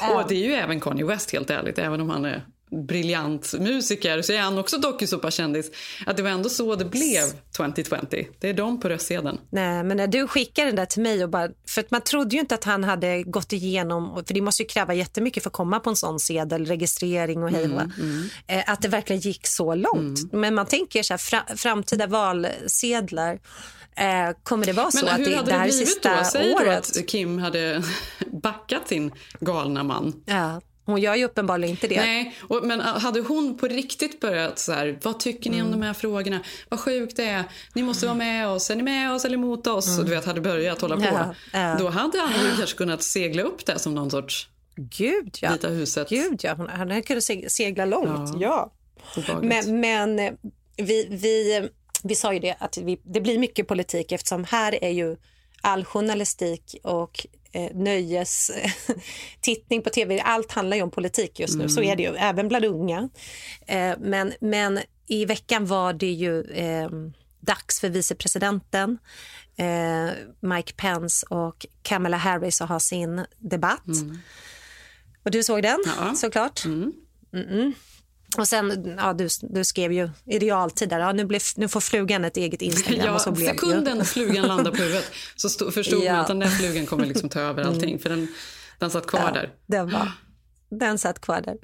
[0.00, 0.22] Ja.
[0.22, 4.22] Och det är ju även Kanye West helt ärligt, även om han är briljant musiker
[4.22, 5.70] så är han också dokusåpa-kändis.
[6.06, 7.24] Att det var ändå så det blev
[7.56, 8.24] 2020.
[8.40, 9.38] Det är de på röstsedeln.
[9.50, 12.34] Nej, men när du skickade den där till mig och bara, för att man trodde
[12.34, 15.54] ju inte att han hade gått igenom, för det måste ju kräva jättemycket för att
[15.54, 18.28] komma på en sån sedel, registrering och hej mm, mm.
[18.46, 20.18] Eh, att det verkligen gick så långt.
[20.18, 20.40] Mm.
[20.40, 23.38] Men man tänker så här, fra, framtida valsedlar
[23.96, 26.24] Eh, kommer det vara så Men att det, det här är sista då?
[26.24, 26.90] Säg året?
[26.94, 27.82] Då att Kim hade
[28.42, 30.22] backat sin galna man.
[30.26, 30.60] Ja.
[30.84, 32.00] Hon gör ju uppenbarligen inte det.
[32.00, 35.66] Nej, och, men hade hon på riktigt börjat så här, vad tycker ni mm.
[35.66, 36.40] om de här frågorna?
[36.68, 37.44] Vad sjukt det är.
[37.74, 38.70] Ni måste vara med oss.
[38.70, 39.88] Är ni med oss eller emot oss?
[39.88, 40.00] Mm.
[40.00, 41.02] Och du vet, hade börjat hålla på.
[41.02, 41.76] Ja, ja.
[41.78, 45.52] Då hade han ju kanske kunnat segla upp det som någon sorts Gud, ja.
[45.52, 46.08] Vita huset.
[46.08, 46.54] Gud, ja.
[46.54, 48.30] Han hade kunnat segla långt.
[48.40, 48.72] Ja.
[49.26, 49.40] ja.
[49.42, 50.32] Men, men eh,
[50.76, 51.68] vi, vi,
[52.02, 55.16] vi sa ju det att vi, det blir mycket politik eftersom här är ju
[55.60, 60.20] all journalistik och eh, nöjestittning på tv.
[60.20, 61.60] Allt handlar ju om politik just nu.
[61.60, 61.68] Mm.
[61.68, 63.08] Så är det ju, även bland unga.
[63.66, 66.88] Eh, men, men i veckan var det ju eh,
[67.40, 68.98] dags för vicepresidenten
[69.56, 73.86] eh, Mike Pence och Kamala Harris att ha sin debatt.
[73.86, 74.18] Mm.
[75.24, 76.14] Och du såg den, ja.
[76.14, 76.64] såklart.
[76.64, 76.92] Mm.
[78.38, 81.80] Och sen, ja, du, du skrev ju i realtid där, ja, nu, blev, nu får
[81.80, 83.06] flugan ett eget Instagram.
[83.06, 84.04] Ja, och så blev sekunden ju.
[84.04, 86.12] flugan landade på huvudet så stod, förstod ja.
[86.12, 87.90] man att den där flugan kommer liksom ta över allting.
[87.90, 87.98] Mm.
[87.98, 88.28] För den,
[88.78, 89.50] den satt kvar ja, där.
[89.66, 90.12] Den, var,
[90.70, 91.56] den satt kvar där.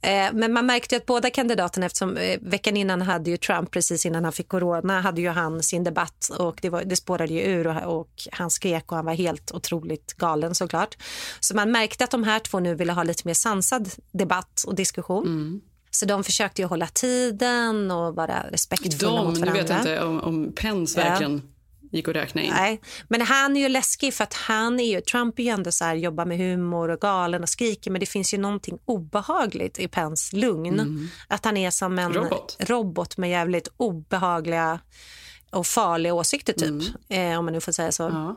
[0.00, 4.06] Eh, men man märkte att båda kandidaterna, eftersom eh, veckan innan hade ju Trump, precis
[4.06, 7.40] innan han fick corona, hade ju han sin debatt och det, var, det spårade ju
[7.40, 10.96] ur och, och han skrek och han var helt otroligt galen såklart.
[11.40, 14.74] Så man märkte att de här två nu ville ha lite mer sansad debatt och
[14.74, 15.26] diskussion.
[15.26, 15.60] Mm.
[15.96, 19.62] Så de försökte ju hålla tiden och vara respektfulla de, mot varandra.
[19.62, 21.42] Nu vet inte om, om Pence verkligen
[21.80, 21.88] ja.
[21.92, 22.50] gick att räkna in.
[22.50, 25.72] Nej, men han är ju läskig för att han är ju, Trump är ju ändå
[25.72, 29.78] så här, jobbar med humor och galen och skriker men det finns ju någonting obehagligt
[29.78, 30.80] i Pence lugn.
[30.80, 31.08] Mm.
[31.28, 34.80] Att han är som en robot, robot med jävligt obehagliga
[35.50, 37.32] och farliga åsikter typ, mm.
[37.32, 38.02] eh, om man nu får säga så.
[38.02, 38.36] Ja.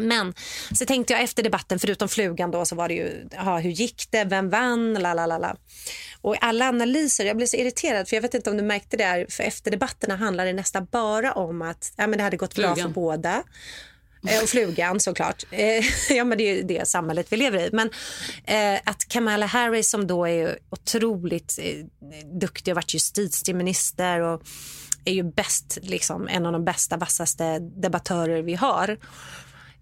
[0.00, 0.34] Men
[0.72, 4.06] så tänkte jag efter debatten, förutom flugan då, så var det ju, aha, hur gick
[4.10, 5.56] det, vem vann, la la la la.
[6.20, 9.04] Och alla analyser, jag blev så irriterad för jag vet inte om du märkte det
[9.04, 12.54] här, för efter debatterna handlar det nästan bara om att ja, men det hade gått
[12.54, 12.74] flugan.
[12.74, 13.42] bra för båda.
[14.28, 15.44] Eh, och flugan såklart.
[15.50, 17.70] Eh, ja, men det är ju det samhället vi lever i.
[17.72, 17.90] Men
[18.44, 21.86] eh, att Kamala Harris som då är otroligt eh,
[22.40, 24.42] duktig och varit justitieminister och
[25.04, 28.98] är ju bäst, liksom, en av de bästa, vassaste debattörer vi har.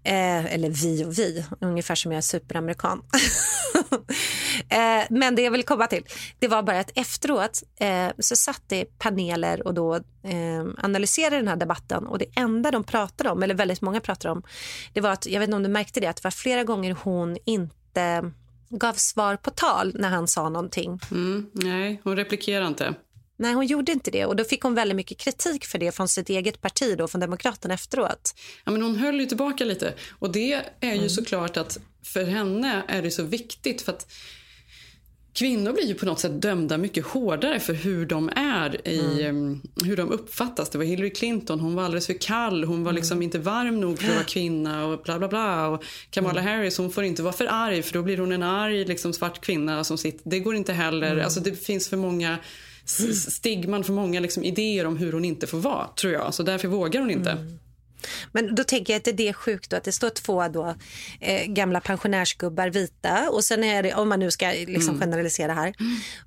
[0.03, 3.01] Eh, eller vi och vi, ungefär som jag är superamerikan.
[4.69, 6.03] eh, men det jag vill komma till,
[6.39, 11.47] det var bara att efteråt eh, så satt det paneler och då eh, analyserade den
[11.47, 14.43] här debatten och det enda de pratade om, eller väldigt många pratade om,
[14.93, 16.97] det var att, jag vet inte om du märkte det, att det var flera gånger
[17.03, 18.31] hon inte
[18.69, 20.99] gav svar på tal när han sa någonting.
[21.11, 22.93] Mm, nej, hon replikerade inte.
[23.39, 24.25] Nej, hon gjorde inte det.
[24.25, 27.21] Och Då fick hon väldigt mycket kritik för det från sitt eget parti, då, från
[27.21, 28.35] Demokraterna efteråt.
[28.65, 29.93] Ja, men hon höll ju tillbaka lite.
[30.19, 31.09] Och Det är ju mm.
[31.09, 33.81] såklart att för henne är det så viktigt.
[33.81, 34.11] för att
[35.33, 39.61] Kvinnor blir ju på något sätt dömda mycket hårdare för hur de är, i, mm.
[39.83, 40.69] hur de uppfattas.
[40.69, 43.23] Det var Hillary Clinton, hon var alldeles för kall, hon var liksom mm.
[43.23, 45.67] inte varm nog för att vara kvinna och bla bla bla.
[45.67, 46.53] Och Kamala mm.
[46.53, 49.41] Harris, hon får inte vara för arg för då blir hon en arg liksom, svart
[49.41, 50.29] kvinna som sitter.
[50.29, 51.11] Det går inte heller.
[51.11, 51.23] Mm.
[51.23, 52.37] Alltså, det finns för många
[53.13, 56.33] stigman för många liksom, idéer om hur hon inte får vara, tror jag.
[56.33, 57.31] Så därför vågar hon inte.
[57.31, 57.59] Mm.
[58.31, 60.75] Men då tänker jag att det är sjukt då, att det står två då,
[61.19, 64.99] eh, gamla pensionärsgubbar vita och sen är det, om man nu ska liksom mm.
[64.99, 65.73] generalisera här,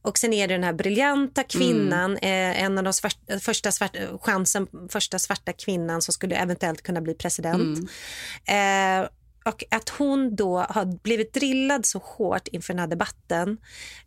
[0.02, 2.52] och sen är det den här briljanta kvinnan, mm.
[2.52, 7.00] eh, en av de svart, första, svart, chansen, första svarta kvinnan som skulle eventuellt kunna
[7.00, 7.78] bli president.
[8.46, 9.02] Mm.
[9.02, 9.08] Eh,
[9.44, 13.58] och att hon då har blivit drillad så hårt inför den här debatten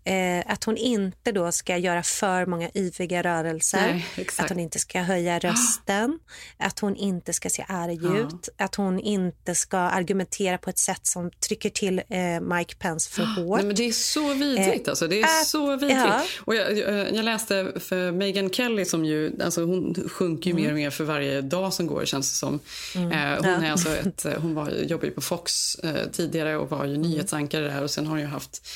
[0.04, 4.80] eh, att hon inte då ska göra för många yviga rörelser, Nej, att hon inte
[4.80, 6.20] ska höja rösten,
[6.58, 11.08] att hon inte ska se arg ut, att hon inte ska argumentera på ett sätt
[11.08, 13.58] som trycker till eh, Mike Pence för hårt.
[13.58, 14.88] Nej, men det är så vidrigt.
[14.88, 15.08] Eh, alltså.
[15.08, 15.96] Det är att- så vidrigt.
[16.06, 16.24] ja.
[16.42, 16.78] Och jag,
[17.16, 21.04] jag, läste för Meghan Kelly som ju, alltså hon sjunker ju mer och mer för
[21.04, 22.60] varje dag som går känns det som.
[22.96, 23.12] Mm.
[23.12, 23.68] Eh, hon, Ja.
[23.68, 27.68] är alltså ett, hon var, jobbade ju på Fox eh, tidigare och var ju nyhetsankare
[27.68, 28.68] där och sen har hon ju haft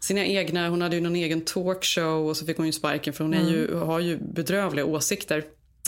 [0.00, 3.24] sina egna, hon hade ju någon egen talkshow och så fick hon ju sparken för
[3.24, 5.44] hon är ju, har ju bedrövliga åsikter.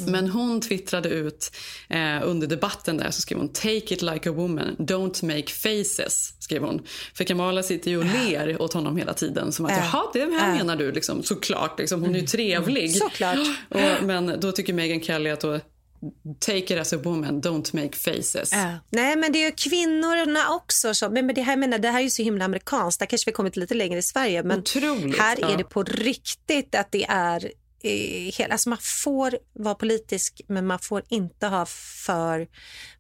[0.06, 1.50] Men hon twittrade ut
[1.88, 6.34] eh, under debatten där så skrev hon “Take it like a woman, don't make faces”.
[6.38, 6.82] skrev hon.
[7.14, 9.52] För Kamala sitter ju och ler åt honom hela tiden.
[9.52, 9.78] Som att Äh.
[9.78, 10.56] “Jaha, det här Äh.
[10.56, 11.22] menar du?” liksom.
[11.22, 12.02] Såklart, liksom.
[12.02, 12.96] hon är ju trevlig.
[12.96, 13.38] Såklart.
[13.68, 15.60] Och, men då tycker Meghan Kelly att då,
[16.38, 18.52] “Take it as a woman, don't make faces”.
[18.52, 18.78] Ja.
[18.90, 20.94] Nej, men det är ju kvinnorna också.
[20.94, 22.98] Som, men men det, här, menar, det här är ju så himla amerikanskt.
[22.98, 24.42] Där kanske vi kommit lite längre i Sverige.
[24.42, 25.52] Men Otroligt, här ja.
[25.52, 27.50] är det på riktigt att det är
[27.82, 31.66] hela, alltså man får vara politisk men man får inte ha
[32.06, 32.48] för,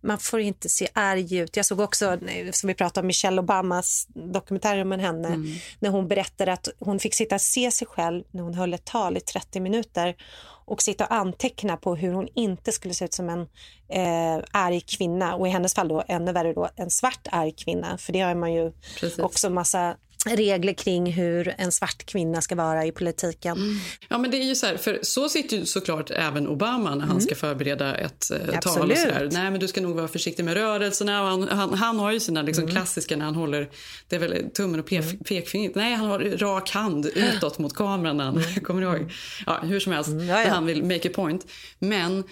[0.00, 1.56] man får inte se arg ut.
[1.56, 2.18] Jag såg också,
[2.52, 5.54] som vi pratade om, Michelle Obamas dokumentär om henne, Mm.
[5.78, 8.84] när hon berättade att hon fick sitta och se sig själv när hon höll ett
[8.84, 10.16] tal i 30 minuter
[10.64, 13.40] och sitta och anteckna på hur hon inte skulle se ut som en
[13.88, 17.98] eh, arg kvinna och i hennes fall då ännu värre då en svart arg kvinna
[17.98, 19.18] för det har man ju Precis.
[19.18, 19.96] också massa
[20.26, 23.80] regler kring hur en svart kvinna ska vara i politiken.
[24.08, 27.06] Ja, men det är ju så här, för så sitter ju såklart även Obama när
[27.06, 28.90] han ska förbereda ett eh, tal.
[28.90, 29.28] Och så där.
[29.32, 31.22] Nej, men du ska nog vara försiktig med rörelserna.
[31.22, 33.70] Han, han, han har ju sina liksom, klassiska när han håller
[34.08, 35.74] det är väl tummen och pek, pekfingret.
[35.74, 38.16] Nej, han har rak hand utåt mot kameran.
[38.16, 39.12] När han, kommer du ihåg?
[39.46, 40.50] Ja, hur som helst, ja, när ja.
[40.50, 41.46] han vill make a point.
[41.78, 42.24] Men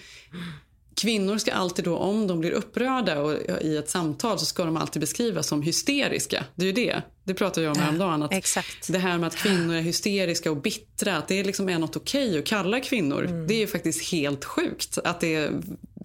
[1.01, 4.77] kvinnor ska alltid då, om de blir upprörda och, i ett samtal så ska de
[4.77, 6.43] alltid beskrivas som hysteriska.
[6.55, 7.01] Det är ju det.
[7.29, 8.23] Det pratade jag om häromdagen.
[8.23, 8.87] Att Exakt.
[8.87, 12.39] Det här med att kvinnor är hysteriska och bittra, att det liksom är något okej
[12.39, 13.25] att kalla kvinnor.
[13.25, 13.47] Mm.
[13.47, 14.97] Det är faktiskt helt sjukt.
[15.03, 15.51] Att det,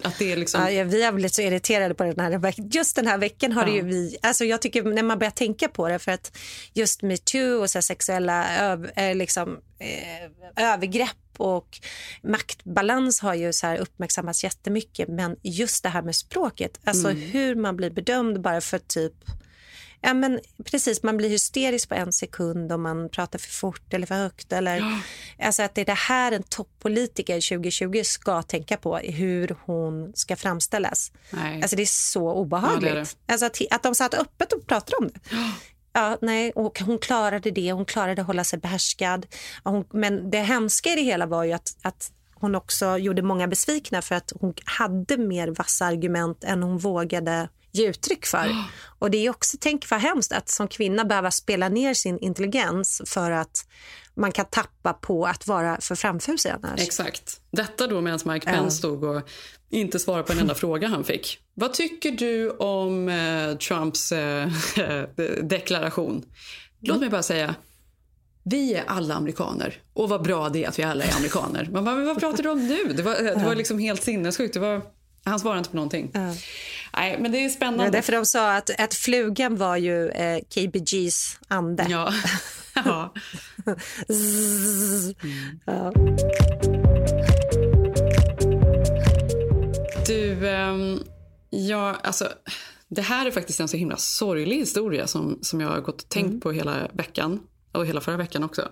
[0.03, 0.61] att det är liksom...
[0.61, 2.69] Ja, ja, vi har blivit så irriterade på den här veckan.
[2.73, 4.17] Just den här veckan har det ju vi...
[4.21, 6.37] Alltså jag tycker när man börjar tänka på det, för att
[6.73, 11.79] just metoo och så sexuella öv, eh, liksom, eh, övergrepp och
[12.23, 15.09] maktbalans har ju så här uppmärksammats jättemycket.
[15.09, 17.21] Men just det här med språket, alltså Mm.
[17.21, 19.13] hur man blir bedömd bara för typ
[20.05, 24.07] Ja, men precis, man blir hysterisk på en sekund om man pratar för fort eller
[24.07, 24.53] för högt.
[24.53, 25.01] Eller,
[25.39, 30.35] alltså att det är det här en toppolitiker 2020 ska tänka på, hur hon ska
[30.35, 31.11] framställas.
[31.29, 31.61] Nej.
[31.61, 32.83] Alltså det är så obehagligt.
[32.83, 33.33] Ja, det är det.
[33.33, 35.19] Alltså att, att de satt öppet och pratade om det.
[35.93, 37.71] Ja, nej, och hon klarade det.
[37.71, 39.25] Hon klarade att hålla sig behärskad.
[39.63, 43.21] Ja, Hon, men det hemska i det hela var ju att, att hon också gjorde
[43.21, 48.55] många besvikna för att hon hade mer vassa argument än hon vågade ge uttryck för.
[48.99, 53.01] Och det är också, tänk vad hemskt att som kvinna behöva spela ner sin intelligens
[53.05, 53.67] för att
[54.15, 56.81] man kan tappa på att vara för framfusig annars.
[56.81, 57.41] Exakt.
[57.51, 59.21] Detta då medan Mike Pence stod och
[59.69, 61.39] inte svarade på en enda fråga han fick.
[61.53, 64.49] Vad tycker du om eh, Trumps eh,
[65.43, 66.25] deklaration?
[66.79, 67.55] Låt mig bara säga,
[68.43, 71.69] vi är alla amerikaner och vad bra det är att vi alla är amerikaner.
[71.71, 72.93] Man bara, men vad pratar du om nu?
[72.93, 74.53] Det var, det var liksom helt sinnessjukt.
[74.53, 74.81] Det var,
[75.25, 76.11] han svarade inte på någonting.
[76.93, 77.85] Nej, men det är Det spännande.
[77.85, 81.85] är därför de sa att, att flugan var ju eh, KBGs ande.
[81.89, 82.13] Ja.
[82.85, 83.13] ja.
[84.09, 85.15] Zzz.
[85.65, 85.93] Ja.
[90.07, 90.99] Du, ehm,
[91.49, 92.29] ja, alltså,
[92.87, 96.09] det här är faktiskt en så himla sorglig historia som, som jag har gått och
[96.09, 97.39] tänkt på hela veckan.
[97.71, 98.69] Och hela förra veckan också.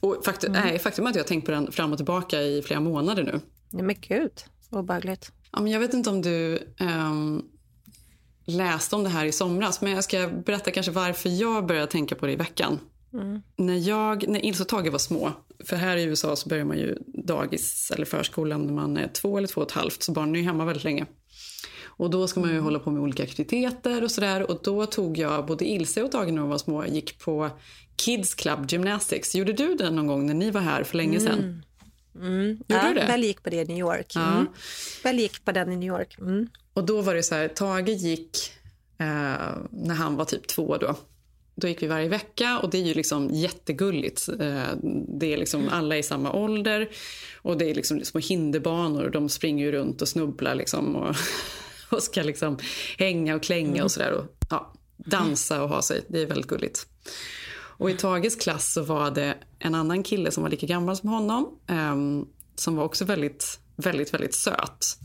[0.00, 2.62] Och faktum, nej, faktum är att jag har tänkt på den fram och tillbaka i
[2.62, 3.40] flera månader nu.
[3.70, 4.32] Nej, men gud,
[4.70, 5.32] obehagligt.
[5.56, 7.42] Men jag vet inte om du ehm,
[8.44, 12.14] läste om det här i somras, men jag ska berätta kanske varför jag började tänka
[12.14, 12.78] på det i veckan.
[13.14, 13.42] Mm.
[13.56, 15.32] När, jag, när Ilse och Tage var små,
[15.64, 19.38] för här i USA så börjar man ju dagis eller förskolan när man är två
[19.38, 21.06] eller två och ett halvt, så barnen är ju hemma väldigt länge.
[21.96, 24.50] Och då ska man ju hålla på med olika aktiviteter och sådär.
[24.50, 27.50] Och då tog jag både Ilse och Tage när de var små gick på
[27.96, 29.34] Kids Club Gymnastics.
[29.34, 31.38] Gjorde du det någon gång när ni var här för länge sedan?
[31.38, 31.62] Mm.
[32.14, 33.06] Gjorde ja, du det?
[33.06, 34.12] Väl gick på det i New York.
[34.14, 34.32] Ja.
[34.32, 34.46] Mm.
[35.02, 36.18] Väl gick på den i New York.
[36.18, 36.48] Mm.
[36.74, 38.52] Och då var det så här, Tage gick
[38.98, 40.96] eh, när han var typ två då.
[41.54, 44.28] Då gick vi varje vecka och det är ju liksom jättegulligt.
[44.28, 44.68] Eh,
[45.18, 46.88] det är liksom alla i samma ålder
[47.42, 51.16] och det är liksom små hinderbanor och de springer ju runt och snubblar liksom och,
[51.90, 52.58] och ska liksom
[52.98, 56.04] hänga och klänga och sådär och ja, dansa och ha sig.
[56.08, 56.86] Det är väldigt gulligt.
[57.78, 61.08] Och i Tages klass så var det en annan kille som var lika gammal som
[61.08, 61.58] honom.
[61.66, 64.98] ehm, som var också väldigt, väldigt, väldigt söt.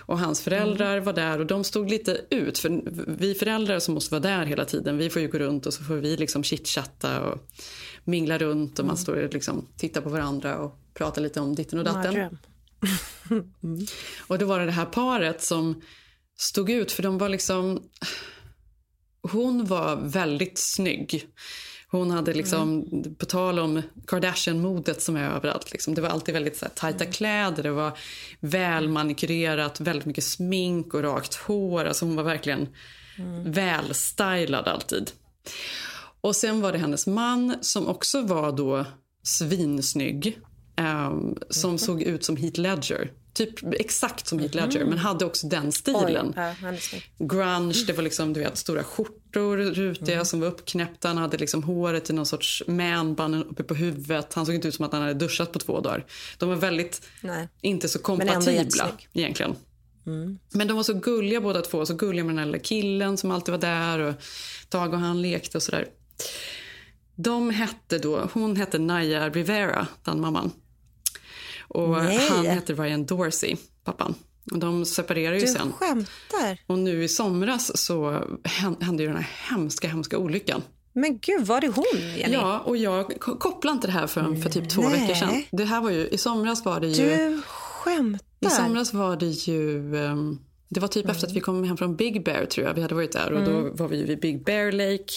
[0.00, 2.58] Och hans föräldrar var där och de stod lite ut.
[2.58, 5.74] För vi föräldrar som måste vara där hela tiden, vi får ju gå runt och
[5.74, 7.48] så får vi liksom chitchatta och
[8.04, 11.78] mingla runt och man står och liksom tittar på varandra och pratar lite om ditten
[11.78, 12.14] och datten.
[13.62, 13.86] mm.
[14.26, 15.82] Och då var det det här paret som
[16.36, 17.82] stod ut för de var liksom...
[19.22, 21.28] Hon var väldigt snygg.
[21.92, 23.14] Hon hade liksom, mm.
[23.14, 25.72] på tal om Kardashian-modet som är överallt.
[25.72, 27.12] Liksom, det var alltid väldigt så här, tajta mm.
[27.12, 27.98] kläder, det var
[28.40, 31.84] välmanikurerat, väldigt mycket smink och rakt hår.
[31.84, 32.68] Alltså hon var verkligen
[33.18, 33.52] mm.
[33.52, 35.10] välstylad alltid.
[36.20, 38.86] Och sen var det hennes man som också var då
[39.22, 40.38] svinsnygg.
[40.76, 41.78] Um, som mm.
[41.78, 43.10] såg ut som Heath Ledger.
[43.34, 44.88] Typ exakt som Heath Ledger, mm.
[44.88, 46.34] men hade också den stilen.
[46.36, 46.72] Oj, ja,
[47.18, 50.24] Grunge, det var liksom, du vet, stora skjortor, rutiga mm.
[50.24, 51.08] som var uppknäppta.
[51.08, 54.34] Han hade liksom håret i någon sorts manbun uppe på huvudet.
[54.34, 56.06] Han såg inte ut som att han hade duschat på två dagar.
[56.38, 57.48] De var väldigt, Nej.
[57.60, 59.56] inte så kompatibla egentligen.
[60.06, 60.38] Mm.
[60.52, 61.86] Men de var så gulliga båda två.
[61.86, 63.98] Så gulliga med den lilla killen som alltid var där.
[63.98, 64.14] Och
[64.68, 65.88] Dag och han lekte och sådär.
[67.14, 70.50] De hette då, hon hette Naya Rivera, den mamman.
[71.72, 72.28] Och Nej.
[72.30, 74.14] han hette Ryan Dorsey, pappan.
[74.52, 75.72] Och de separerade ju du sen.
[75.72, 76.58] skämtar?
[76.66, 78.24] Och nu i somras så
[78.80, 80.62] hände ju den här hemska, hemska olyckan.
[80.92, 82.34] Men gud, var det hon, Jenny?
[82.34, 85.00] Ja, och jag kopplade inte det här för, för typ två Nej.
[85.00, 85.44] veckor sedan.
[85.50, 87.16] Det här var ju, i somras var det ju...
[87.16, 88.48] Du skämtar?
[88.48, 89.94] I somras var det ju...
[89.96, 91.14] Um, det var typ mm.
[91.14, 92.74] efter att vi kom hem från Big Bear tror jag.
[92.74, 93.52] Vi hade varit där och mm.
[93.52, 95.12] då var vi vid Big Bear Lake.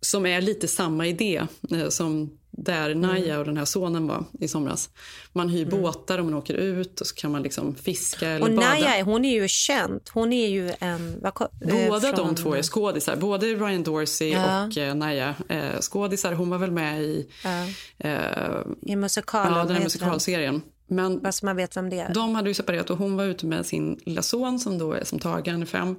[0.00, 3.38] Som är lite samma idé eh, som där Naja mm.
[3.38, 4.90] och den här sonen var i somras.
[5.32, 5.82] Man hyr mm.
[5.82, 8.68] båtar och man åker ut och så kan man liksom fiska eller och bada.
[8.68, 10.00] Naja, hon är ju känd.
[10.12, 11.20] Hon är ju en...
[11.20, 12.26] Vad, eh, Båda från...
[12.26, 13.16] de två är skådisar.
[13.16, 14.66] Både Ryan Dorsey ja.
[14.66, 16.32] och eh, Naja eh, skådisar.
[16.32, 17.30] Hon var väl med i...
[17.44, 17.66] Ja.
[17.98, 19.58] Eh, I musikalen.
[19.58, 20.62] Ja, den här musikalserien.
[20.86, 22.14] Men Fast man vet vem det är.
[22.14, 25.04] De hade ju separerat och hon var ute med sin lilla son som då är
[25.04, 25.96] som Tage, han är fem.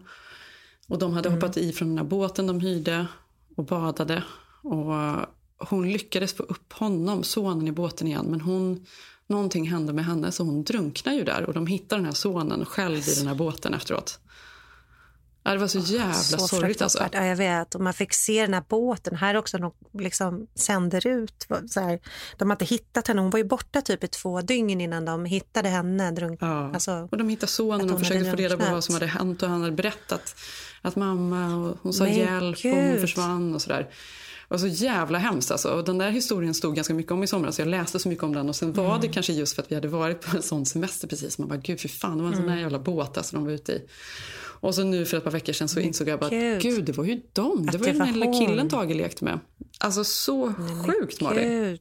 [0.88, 1.41] Och de hade mm.
[1.41, 3.06] hoppat i från den här båten de hyrde
[3.56, 4.24] och badade.
[4.64, 4.93] Och
[5.70, 8.26] hon lyckades få upp honom, sonen, i båten igen.
[8.30, 8.86] Men hon,
[9.28, 11.43] någonting hände med henne så hon drunknar ju där.
[11.43, 14.20] Och de hittar den här sonen själv i den här båten efteråt.
[15.43, 16.82] Ja, det var så jävla så sorgligt.
[16.82, 17.07] Alltså.
[17.12, 17.76] Ja, jag vet.
[17.76, 19.16] Och man fick se den här båten.
[19.16, 21.47] Här också, de liksom sänder ut.
[21.70, 21.99] Så här,
[22.38, 23.22] de har inte hittat henne.
[23.22, 26.12] Hon var ju borta typ i två dygn innan de hittade henne.
[26.12, 26.72] Drunk, ja.
[26.74, 29.43] alltså, och de hittade sonen och försökte få reda på vad som hade hänt.
[29.43, 30.36] Och han hade berättat
[30.82, 32.74] att mamma och hon sa Men hjälp Gud.
[32.74, 33.89] och hon försvann och sådär
[34.52, 35.52] var så jävla hemskt.
[35.52, 35.70] Alltså.
[35.70, 37.60] Och den där historien stod ganska mycket om i somras.
[37.60, 38.49] Jag läste så mycket om den.
[38.49, 39.02] Och sen var mm.
[39.02, 41.38] det kanske just för att vi hade varit på en sån semester precis.
[41.38, 42.64] Man bara, gud för fan, det var en sån där mm.
[42.64, 43.82] jävla båt alltså, de var ute i.
[44.62, 46.91] Och så nu för ett par veckor sedan så insåg jag bara att gud, det
[46.91, 47.70] var ju dem.
[47.72, 49.39] Det var ju den här lilla killen Tage lekte med.
[49.78, 50.54] Alltså så
[50.86, 51.78] sjukt Malin.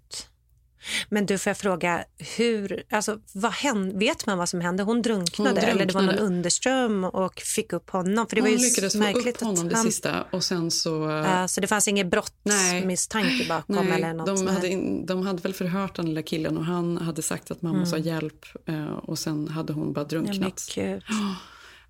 [1.09, 2.05] Men du, får jag fråga,
[2.37, 4.83] hur, alltså, vad hände, vet man vad som hände?
[4.83, 5.73] Hon drunknade, hon drunknade.
[5.73, 8.27] eller det var någon underström och fick upp honom?
[8.27, 11.09] För det hon var ju lyckades få upp honom det han, sista och sen så...
[11.09, 14.27] Uh, så det fanns ingen brottsmisstanke bakom nej, eller något?
[14.27, 17.63] De hade, in, de hade väl förhört den lilla killen och han hade sagt att
[17.63, 17.87] mamma mm.
[17.87, 20.77] sa hjälp uh, och sen hade hon bara drunknat.
[20.77, 21.01] Ja, men,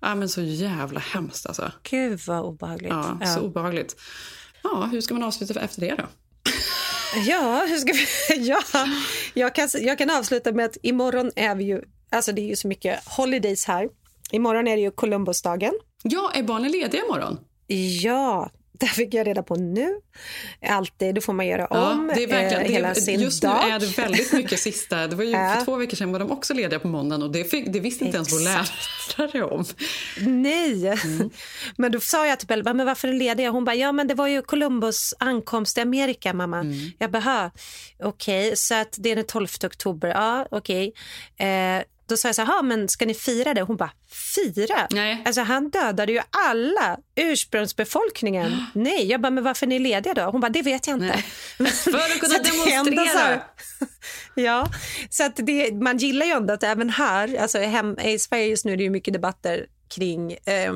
[0.01, 1.71] ja, men så jävla hemskt alltså.
[1.83, 2.91] Gud vad obehagligt.
[2.91, 3.35] Ja, ja.
[3.35, 3.95] så obehagligt.
[4.63, 6.03] Ja, hur ska man avsluta efter det då?
[7.15, 8.07] Ja, hur ska vi,
[8.47, 8.61] ja
[9.33, 11.81] jag, kan, jag kan avsluta med att imorgon är vi ju...
[12.11, 13.89] Alltså det är ju så mycket holidays här.
[14.31, 15.73] Imorgon är det ju Columbusdagen.
[16.03, 17.37] Ja, är barnen lediga imorgon?
[18.01, 18.49] Ja,
[18.79, 19.99] det fick jag reda på nu.
[20.67, 23.41] Alltid, då får man göra om ja, det är verkligen, eh, hela det, sin just
[23.41, 23.51] dag.
[23.53, 25.07] Just nu är det väldigt mycket sista.
[25.07, 25.31] Det var ju.
[25.55, 28.05] För två veckor sedan var de också lediga på måndagen och det, fick, det visste
[28.05, 28.33] inte Exakt.
[28.33, 29.65] ens vår lärare om.
[30.19, 31.29] Nej, mm.
[31.77, 33.49] men då sa jag till Bella, men varför är lediga?
[33.49, 36.59] Hon bara, ja men det var ju Columbus ankomst i Amerika mamma.
[36.59, 36.91] Mm.
[36.97, 37.51] Jag bara,
[38.03, 40.93] okej, okay, så att det är den 12 oktober, ja okej.
[41.37, 41.47] Okay.
[41.47, 43.61] Eh, då sa jag så här, men ska ni fira det?
[43.61, 43.91] Hon bara,
[44.35, 44.87] fira?
[44.89, 45.21] Nej.
[45.25, 48.65] Alltså han dödade ju alla ursprungsbefolkningen.
[48.73, 50.21] Nej, jag bara, men varför är ni lediga då?
[50.21, 51.23] Hon bara, det vet jag inte.
[51.73, 53.41] För att kunna demonstrera.
[54.35, 54.67] ja,
[55.09, 58.65] så att det, man gillar ju ändå att även här, alltså hem, i Sverige just
[58.65, 60.73] nu är det ju mycket debatter kring eh,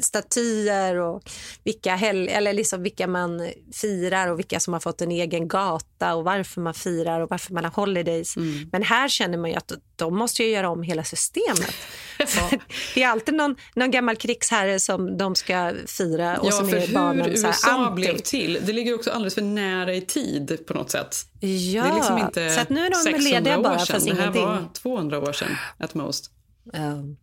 [0.00, 1.22] statyer och
[1.64, 6.14] vilka, hel eller liksom vilka man firar och vilka som har fått en egen gata
[6.14, 8.36] och varför man firar och varför man har holidays.
[8.36, 8.68] Mm.
[8.72, 11.74] Men här känner man att de måste ju göra om hela systemet.
[12.94, 16.76] det är alltid någon, någon gammal krigsherre som de ska fira och ja, som för
[16.76, 17.94] är barnen hur så USA anti.
[17.94, 21.16] blev till, det ligger också alldeles för nära i tid på något sätt.
[21.40, 24.04] Ja, det är liksom inte så att nu är de 600 lediga bara, år sedan.
[24.04, 26.30] Det här var 200 år sedan at most.
[26.72, 27.16] Um.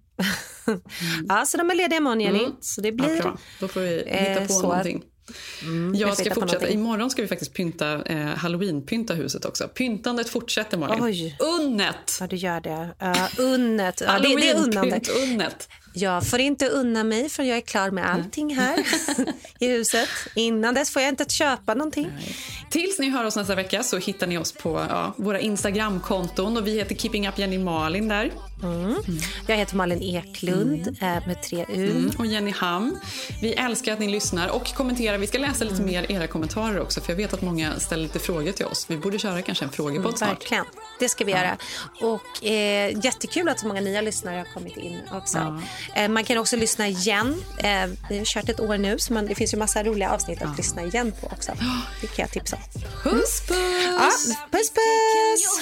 [0.67, 0.81] Mm.
[1.29, 2.39] ja, så de är lediga imorgon, Jenny.
[2.39, 2.55] Mm.
[2.61, 3.17] Så det blir...
[3.17, 5.03] Ja, Då får vi hitta på eh, någonting.
[5.61, 6.69] Mm, jag ska fortsätta.
[6.69, 9.67] Imorgon ska vi faktiskt pynta eh, halloween-pynta huset också.
[9.67, 11.03] Pyntandet fortsätter Malin.
[11.03, 11.37] Oj.
[11.39, 12.17] Unnet!
[12.19, 12.95] Ja, du gör det.
[13.03, 14.01] Uh, unnet.
[14.05, 15.09] Ja, det, det är unnandet.
[15.09, 15.69] Unnet.
[15.93, 18.85] Jag får inte unna mig förrän jag är klar med allting här
[19.59, 20.09] i huset.
[20.35, 22.09] Innan dess får jag inte köpa någonting.
[22.15, 22.35] Nej.
[22.69, 26.67] Tills ni hör oss nästa vecka så hittar ni oss på ja, våra Instagramkonton och
[26.67, 28.31] vi heter Keeping Up Jenny Malin där.
[28.63, 28.83] Mm.
[28.85, 29.21] Mm.
[29.47, 31.23] Jag heter Malin Eklund mm.
[31.27, 31.91] med tre U.
[31.91, 32.11] Mm.
[32.17, 32.99] Och Jenny Ham.
[33.41, 35.17] Vi älskar att ni lyssnar och kommenterar.
[35.17, 35.85] Vi ska läsa lite mm.
[35.85, 38.85] mer era kommentarer också för jag vet att många ställer lite frågor till oss.
[38.89, 40.29] Vi borde köra kanske en frågepott mm, snart.
[40.29, 40.65] Verkligen.
[40.99, 41.57] Det ska vi göra.
[42.01, 45.37] Och eh, jättekul att så många nya lyssnare har kommit in också.
[45.37, 46.01] Ja.
[46.01, 47.43] Eh, man kan också lyssna igen.
[47.57, 50.41] Eh, vi har kört ett år nu så man, det finns ju massa roliga avsnitt
[50.41, 51.51] att lyssna igen på också.
[52.01, 52.81] Det kan jag tipsa om.
[53.03, 54.27] Puss puss!
[54.29, 55.61] Ja, puss puss!